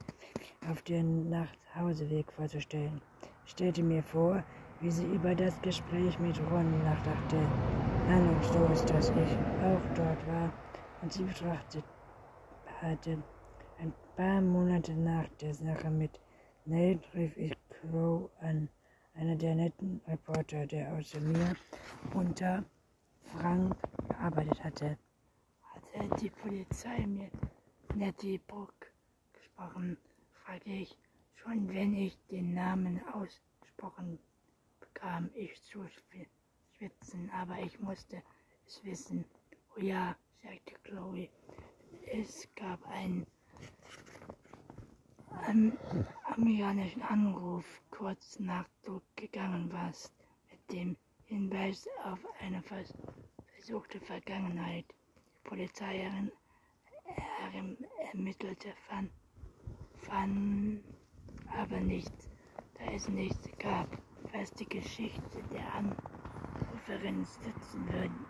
auf 0.71 0.83
den 0.83 1.31
Nachhauseweg 1.31 2.31
vorzustellen. 2.33 3.01
Ich 3.45 3.53
stellte 3.53 3.83
mir 3.83 4.03
vor, 4.03 4.45
wie 4.81 4.91
sie 4.91 5.07
über 5.07 5.35
das 5.35 5.61
Gespräch 5.63 6.19
mit 6.19 6.39
Ron 6.51 6.71
nachdachte, 6.85 7.37
ahnungslos, 8.09 8.85
dass 8.85 9.11
ich 9.11 9.37
auch 9.63 9.95
dort 9.95 10.27
war 10.27 10.53
und 11.03 11.13
sie 11.13 11.25
betrachtet 11.25 11.85
hatte. 12.81 13.19
Ein 13.81 13.93
paar 14.17 14.41
Monate 14.41 14.93
nach 14.93 15.29
der 15.41 15.55
Sache 15.55 15.91
mit 15.91 16.21
Nate 16.65 17.01
rief 17.15 17.37
ich 17.37 17.57
Crow 17.71 18.29
an 18.41 18.69
einer 19.15 19.37
der 19.37 19.55
netten 19.55 20.01
Reporter, 20.07 20.67
der 20.67 20.93
außer 20.93 21.21
mir 21.21 21.57
unter 22.15 22.65
Frank 23.23 23.75
gearbeitet 24.09 24.63
hatte. 24.63 24.99
Hatte 25.99 26.15
die 26.21 26.31
Polizei 26.31 27.07
mir 27.07 27.29
Nettie 27.97 28.39
Brook 28.47 28.93
gesprochen, 29.33 29.97
fragte 30.45 30.71
ich, 30.71 30.97
schon 31.35 31.69
wenn 31.75 31.93
ich 31.93 32.17
den 32.31 32.55
Namen 32.55 33.01
ausgesprochen 33.09 34.21
bekam, 34.79 35.29
ich 35.35 35.61
zu 35.65 35.85
schwitzen, 35.89 37.31
aber 37.31 37.59
ich 37.59 37.81
musste 37.81 38.23
es 38.65 38.85
wissen. 38.85 39.25
Oh 39.77 39.81
ja, 39.81 40.15
sagte 40.45 40.75
Chloe, 40.85 41.29
es 42.13 42.49
gab 42.55 42.81
einen 42.87 43.27
amerikanischen 46.27 47.03
Anruf 47.03 47.65
kurz 47.91 48.39
nach 48.39 48.69
du 48.85 49.03
gegangen 49.17 49.73
warst, 49.73 50.13
mit 50.49 50.61
dem 50.71 50.97
Hinweis 51.25 51.89
auf 52.05 52.21
eine 52.41 52.63
versuchte 52.63 53.99
Vergangenheit. 53.99 54.87
Polizei 55.49 56.11
ermittelte, 58.13 58.75
fand, 58.89 59.11
fand 60.03 60.85
aber 61.57 61.81
nichts, 61.81 62.29
da 62.75 62.85
es 62.95 63.09
nichts 63.09 63.49
gab, 63.59 63.89
was 64.33 64.55
die 64.57 64.69
Geschichte 64.69 65.43
der 65.53 65.65
Anruferin 65.73 67.25
stützen 67.25 67.91
würde, 67.91 68.27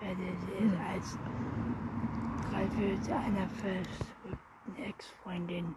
werde 0.00 0.40
sie 0.40 0.54
es 0.54 0.80
als 0.80 1.18
Dreiviertel 2.50 3.12
einer 3.14 3.48
verrückten 3.48 4.76
Ex-Freundin 4.84 5.76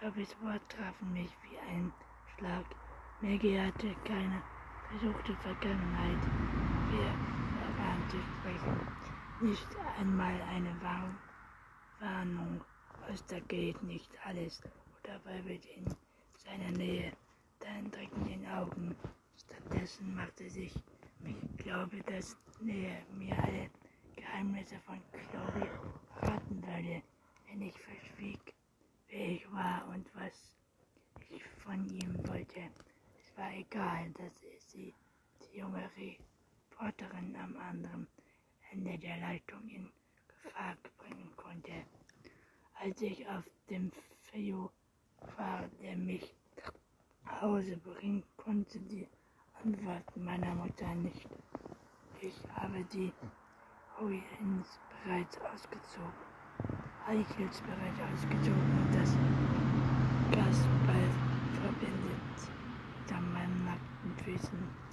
Tobbys 0.00 0.34
Wort 0.42 0.66
trafen 0.70 1.12
mich 1.12 1.30
wie 1.42 1.58
ein 1.58 1.92
Schlag. 2.36 2.64
Maggie 3.20 3.60
hatte 3.60 3.94
keine 4.04 4.42
versuchte 4.88 5.34
Vergangenheit, 5.36 6.18
wir 6.90 7.12
daran 7.76 8.02
zu 8.08 8.16
sprechen. 8.22 9.09
Nicht 9.42 9.68
einmal 9.98 10.38
eine 10.42 10.82
Warn 10.82 11.18
Warnung. 11.98 12.62
Oster 13.10 13.40
geht 13.40 13.82
nicht 13.82 14.10
alles 14.26 14.60
oder 15.02 15.14
wabbelt 15.24 15.64
in 15.64 15.84
seiner 16.36 16.70
Nähe, 16.76 17.12
dann 17.58 17.90
drücken 17.90 18.26
den 18.26 18.46
Augen. 18.46 18.94
Stattdessen 19.38 20.14
machte 20.14 20.50
sich, 20.50 20.74
ich 21.24 21.56
glaube, 21.56 22.02
dass 22.02 22.36
Nähe 22.60 23.02
mir 23.14 23.34
alle 23.42 23.70
Geheimnisse 24.14 24.78
von 24.80 25.00
Chloe 25.10 25.70
verraten 26.18 26.62
würde, 26.62 27.02
wenn 27.48 27.62
ich 27.62 27.78
verschwieg 27.78 28.54
wer 29.08 29.28
ich 29.28 29.52
war 29.52 29.88
und 29.88 30.06
was 30.14 30.54
ich 31.30 31.42
von 31.64 31.88
ihm 31.88 32.14
wollte. 32.28 32.60
Es 33.18 33.36
war 33.38 33.52
egal, 33.54 34.10
dass 34.18 34.34
sie, 34.68 34.94
die 35.40 35.58
junge 35.58 35.90
Reporterin 35.96 37.34
am 37.36 37.56
anderen 37.56 38.06
Ende 38.72 38.98
der 38.98 39.16
Leitung 39.18 39.68
in 39.68 39.90
Gefahr 40.28 40.76
bringen 40.98 41.30
konnte. 41.36 41.72
Als 42.74 43.00
ich 43.02 43.26
auf 43.28 43.44
dem 43.68 43.90
Feo 44.22 44.70
war, 45.36 45.68
der 45.82 45.96
mich 45.96 46.34
nach 47.24 47.40
Hause 47.42 47.76
bringen 47.78 48.22
konnte, 48.36 48.78
die 48.78 49.06
Antwort 49.64 50.16
meiner 50.16 50.54
Mutter 50.54 50.94
nicht. 50.94 51.26
Ich 52.20 52.34
habe 52.54 52.84
die 52.92 53.12
Ruins 54.00 54.78
bereits 55.04 55.38
ausgezogen. 55.40 56.30
Eichelsbereit 57.06 58.00
ausgezogen 58.12 58.78
und 58.78 58.94
das 58.94 59.10
Gasball 60.30 61.10
verbindet 61.60 62.20
an 63.12 63.32
meinen 63.32 63.64
nackten 63.64 64.16
Füßen. 64.24 64.89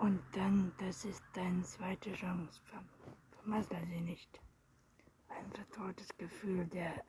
Und 0.00 0.22
dann, 0.32 0.72
das 0.78 1.04
ist 1.04 1.22
deine 1.34 1.62
zweite 1.62 2.12
Chance. 2.14 2.58
Vermassle 3.42 3.76
sie 3.86 4.00
nicht. 4.00 4.40
Ein 5.28 5.52
vertrautes 5.52 6.08
Gefühl 6.16 6.66
der 6.66 7.04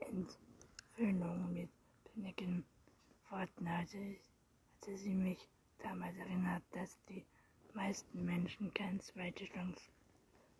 Entwöhnung 0.00 1.52
mit 1.52 1.68
pennigen 2.04 2.64
Worten 3.28 3.68
hatte, 3.68 4.16
hatte 4.80 4.96
sie 4.96 5.14
mich 5.14 5.38
damals 5.82 6.16
erinnert, 6.16 6.62
dass 6.72 6.98
die 7.10 7.26
meisten 7.74 8.24
Menschen 8.24 8.72
keine 8.72 9.00
zweite 9.00 9.44
Chance 9.44 9.82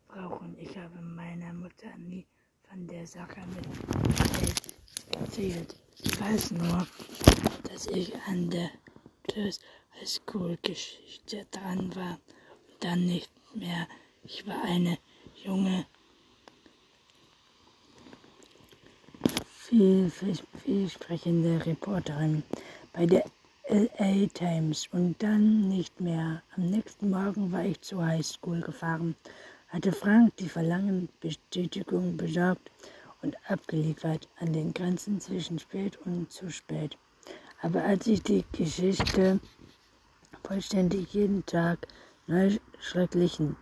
brauchen. 0.09 0.59
Ich 0.59 0.77
habe 0.77 1.01
meiner 1.01 1.55
Mutter 1.55 1.97
nie 1.97 2.27
von 2.69 2.87
der 2.87 3.07
Sache 3.07 3.41
mit 3.55 5.17
erzählt. 5.17 5.77
Ich 5.97 6.21
weiß 6.21 6.51
nur, 6.51 6.87
dass 7.71 7.87
ich 7.87 8.15
an 8.27 8.51
der 8.51 8.71
Tschüss 9.29 9.61
High 10.01 10.09
School 10.09 10.59
Geschichte 10.63 11.47
dran 11.51 11.95
war 11.95 12.19
und 12.69 12.85
dann 12.85 13.07
nicht 13.07 13.31
mehr. 13.55 13.87
Ich 14.25 14.47
war 14.47 14.63
eine 14.65 14.99
junge, 15.45 15.87
vielsprechende 20.65 21.65
Reporterin 21.65 22.43
bei 22.93 23.07
der 23.07 23.25
LA 23.69 24.27
Times 24.35 24.89
und 24.93 25.23
dann 25.23 25.69
nicht 25.69 26.01
mehr. 26.01 26.43
Am 26.57 26.67
nächsten 26.67 27.11
Morgen 27.11 27.51
war 27.53 27.65
ich 27.65 27.81
zur 27.81 28.05
High 28.05 28.27
School 28.27 28.61
gefahren, 28.61 29.15
hatte 29.69 29.93
Frank 29.93 30.37
die 30.37 30.49
verlangene 30.49 31.09
Bestätigung 31.21 32.17
besorgt 32.17 32.71
und 33.23 33.37
abgeliefert 33.49 34.29
an 34.39 34.53
den 34.53 34.75
Grenzen 34.75 35.21
zwischen 35.21 35.59
spät 35.59 35.99
und 36.05 36.31
zu 36.31 36.51
spät. 36.51 36.99
Aber 37.63 37.83
als 37.83 38.07
ich 38.07 38.23
die 38.23 38.45
Geschichte 38.53 39.41
vollständig 40.47 41.15
jeden 41.15 41.45
Tag 41.47 41.87
neue 42.27 42.59
schrecklichen 42.79 43.57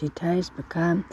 Details 0.00 0.50
bekam, 0.50 1.04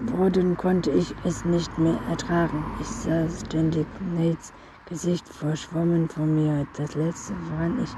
wurden 0.00 0.56
konnte 0.56 0.90
ich 0.90 1.14
es 1.24 1.44
nicht 1.44 1.78
mehr 1.78 1.98
ertragen. 2.10 2.64
Ich 2.80 2.86
sah 2.86 3.26
ständig 3.46 3.86
Nates 4.14 4.52
Gesicht 4.86 5.26
verschwommen 5.28 6.08
von 6.08 6.34
mir. 6.34 6.66
Das 6.76 6.94
letzte, 6.94 7.34
woran 7.48 7.82
ich 7.82 7.90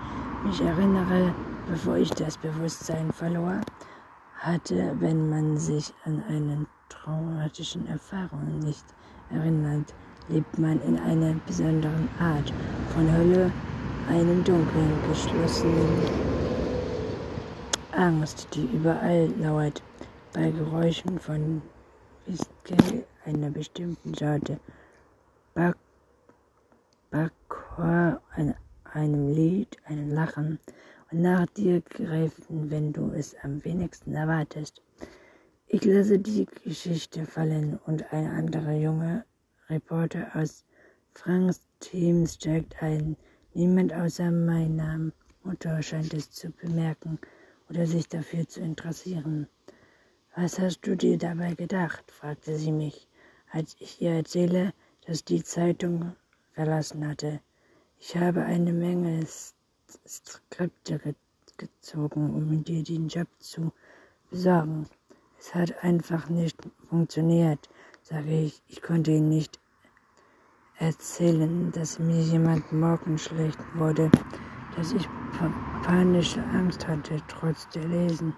mich 0.46 0.60
erinnere, 0.60 1.34
bevor 1.68 1.96
ich 1.96 2.10
das 2.10 2.36
Bewusstsein 2.38 3.12
verlor, 3.12 3.60
hatte, 4.38 4.94
wenn 5.00 5.28
man 5.30 5.56
sich 5.56 5.92
an 6.04 6.22
eine 6.28 6.66
traumatischen 6.88 7.88
Erfahrung 7.88 8.60
nicht 8.60 8.84
erinnert, 9.30 9.92
lebt 10.28 10.58
man 10.58 10.80
in 10.82 10.98
einer 10.98 11.34
besonderen 11.46 12.08
Art 12.20 12.52
von 12.94 13.10
Hölle, 13.12 13.50
einem 14.08 14.44
dunklen, 14.44 14.92
geschlossenen 15.08 16.02
Angst, 17.92 18.48
die 18.54 18.66
überall 18.66 19.28
lauert, 19.38 19.82
bei 20.32 20.50
Geräuschen 20.50 21.18
von 21.18 21.62
Whisky 22.26 23.04
einer 23.24 23.50
bestimmten 23.50 24.14
Sorte. 24.14 24.58
Back 25.54 25.76
Backchor, 27.10 28.20
einem 28.92 29.28
Lied, 29.32 29.76
einem 29.84 30.10
Lachen 30.10 30.58
und 31.10 31.22
nach 31.22 31.46
dir 31.46 31.80
greifen, 31.80 32.70
wenn 32.70 32.92
du 32.92 33.12
es 33.12 33.36
am 33.42 33.64
wenigsten 33.64 34.14
erwartest. 34.14 34.82
Ich 35.68 35.84
lasse 35.84 36.18
die 36.18 36.46
Geschichte 36.64 37.24
fallen 37.24 37.78
und 37.86 38.12
ein 38.12 38.26
anderer 38.26 38.74
junge 38.74 39.24
Reporter 39.68 40.26
aus 40.34 40.64
Franks 41.12 41.60
Team 41.78 42.26
steigt 42.26 42.82
ein. 42.82 43.16
Niemand 43.56 43.92
außer 43.94 44.32
meiner 44.32 45.12
Mutter 45.44 45.80
scheint 45.80 46.12
es 46.12 46.28
zu 46.28 46.50
bemerken 46.50 47.20
oder 47.70 47.86
sich 47.86 48.08
dafür 48.08 48.48
zu 48.48 48.60
interessieren. 48.60 49.46
Was 50.34 50.58
hast 50.58 50.80
du 50.80 50.96
dir 50.96 51.16
dabei 51.18 51.54
gedacht? 51.54 52.10
fragte 52.10 52.58
sie 52.58 52.72
mich, 52.72 53.08
als 53.52 53.76
ich 53.78 54.02
ihr 54.02 54.10
erzähle, 54.10 54.72
dass 55.06 55.24
die 55.24 55.44
Zeitung 55.44 56.16
verlassen 56.50 57.06
hatte. 57.06 57.40
Ich 58.00 58.16
habe 58.16 58.42
eine 58.42 58.72
Menge 58.72 59.24
Skripte 59.24 60.98
ge 60.98 61.14
gezogen, 61.56 62.34
um 62.34 62.64
dir 62.64 62.82
den 62.82 63.06
Job 63.06 63.28
zu 63.38 63.72
besorgen. 64.30 64.88
Es 65.38 65.54
hat 65.54 65.84
einfach 65.84 66.28
nicht 66.28 66.56
funktioniert, 66.88 67.68
sage 68.02 68.36
ich. 68.36 68.60
Ich 68.66 68.82
konnte 68.82 69.12
ihn 69.12 69.28
nicht 69.28 69.60
erzählen, 70.78 71.70
dass 71.72 71.98
mir 71.98 72.20
jemand 72.20 72.72
morgen 72.72 73.18
schlecht 73.18 73.58
wurde, 73.74 74.10
dass 74.76 74.92
ich 74.92 75.08
panische 75.82 76.42
Angst 76.44 76.86
hatte, 76.86 77.20
trotz 77.28 77.68
der 77.70 77.86
Lesen, 77.86 78.34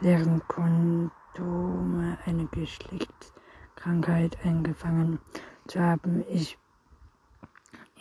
leeren 0.00 0.42
Kondome 0.48 2.18
eine 2.24 2.46
Geschlechtskrankheit 2.46 4.36
eingefangen 4.44 5.18
zu 5.66 5.80
haben. 5.80 6.24
Ich 6.28 6.58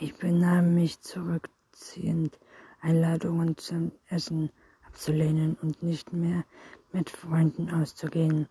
ich 0.01 0.15
benahm 0.15 0.75
mich 0.75 1.01
zurückziehend, 1.01 2.39
Einladungen 2.79 3.57
zum 3.57 3.91
Essen 4.07 4.49
abzulehnen 4.87 5.57
und 5.61 5.83
nicht 5.83 6.13
mehr 6.13 6.45
mit 6.93 7.09
Freunden 7.09 7.69
auszugehen, 7.69 8.47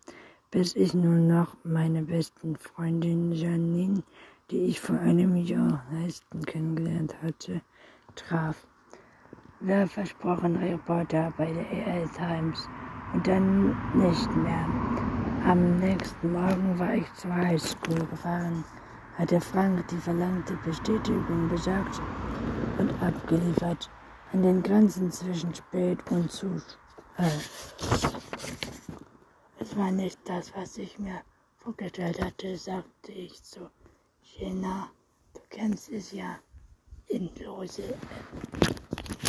bis 0.51 0.75
ich 0.75 0.93
nur 0.93 1.15
noch 1.15 1.57
meine 1.63 2.03
besten 2.03 2.55
Freundin 2.55 3.31
Janine, 3.31 4.03
die 4.51 4.65
ich 4.65 4.79
vor 4.79 4.99
einem 4.99 5.35
Jahr 5.35 5.83
leisten 5.91 6.45
kennengelernt 6.45 7.15
hatte, 7.21 7.61
traf. 8.15 8.65
Wer 9.59 9.87
versprochen 9.87 10.55
Reporter 10.55 11.33
bei 11.37 11.51
der 11.51 11.65
AL 11.65 12.09
Times 12.09 12.67
und 13.13 13.27
dann 13.27 13.69
nicht 13.95 14.35
mehr. 14.35 14.65
Am 15.45 15.79
nächsten 15.79 16.31
Morgen 16.31 16.79
war 16.79 16.93
ich 16.93 17.13
zur 17.13 17.35
High 17.35 17.61
School 17.61 18.05
gefahren 18.07 18.63
hatte 19.19 19.41
Frank 19.41 19.85
die 19.89 19.97
verlangte 19.97 20.55
Bestätigung 20.63 21.49
besorgt 21.49 22.01
und 22.77 22.89
abgeliefert 23.03 23.89
an 24.31 24.43
den 24.43 24.63
Grenzen 24.63 25.11
zwischen 25.11 25.53
spät 25.53 25.99
und 26.09 26.31
zu. 26.31 26.47
Äh, 27.17 27.29
es 29.59 29.75
war 29.75 29.91
nicht 29.91 30.17
das, 30.23 30.55
was 30.55 30.77
ich 30.77 30.97
mir 30.99 31.21
vorgestellt 31.57 32.23
hatte, 32.23 32.55
sagte 32.55 33.11
ich 33.11 33.43
zu 33.43 33.69
Jenna. 34.37 34.89
Du 35.33 35.39
kennst 35.49 35.89
es 35.89 36.11
ja. 36.11 36.39
Endlose 37.07 37.95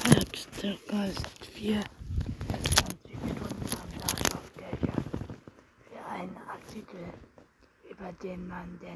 höchste 0.04 0.76
Kost 0.88 1.46
24 1.54 1.86
Stunden 2.70 3.44
am 3.72 3.90
Tag 4.00 4.34
auf 4.34 4.50
Jagd 4.60 4.98
für 5.88 6.04
einen 6.10 6.36
Artikel, 6.48 7.04
über 7.90 8.12
den 8.22 8.46
man 8.48 8.78
der 8.80 8.88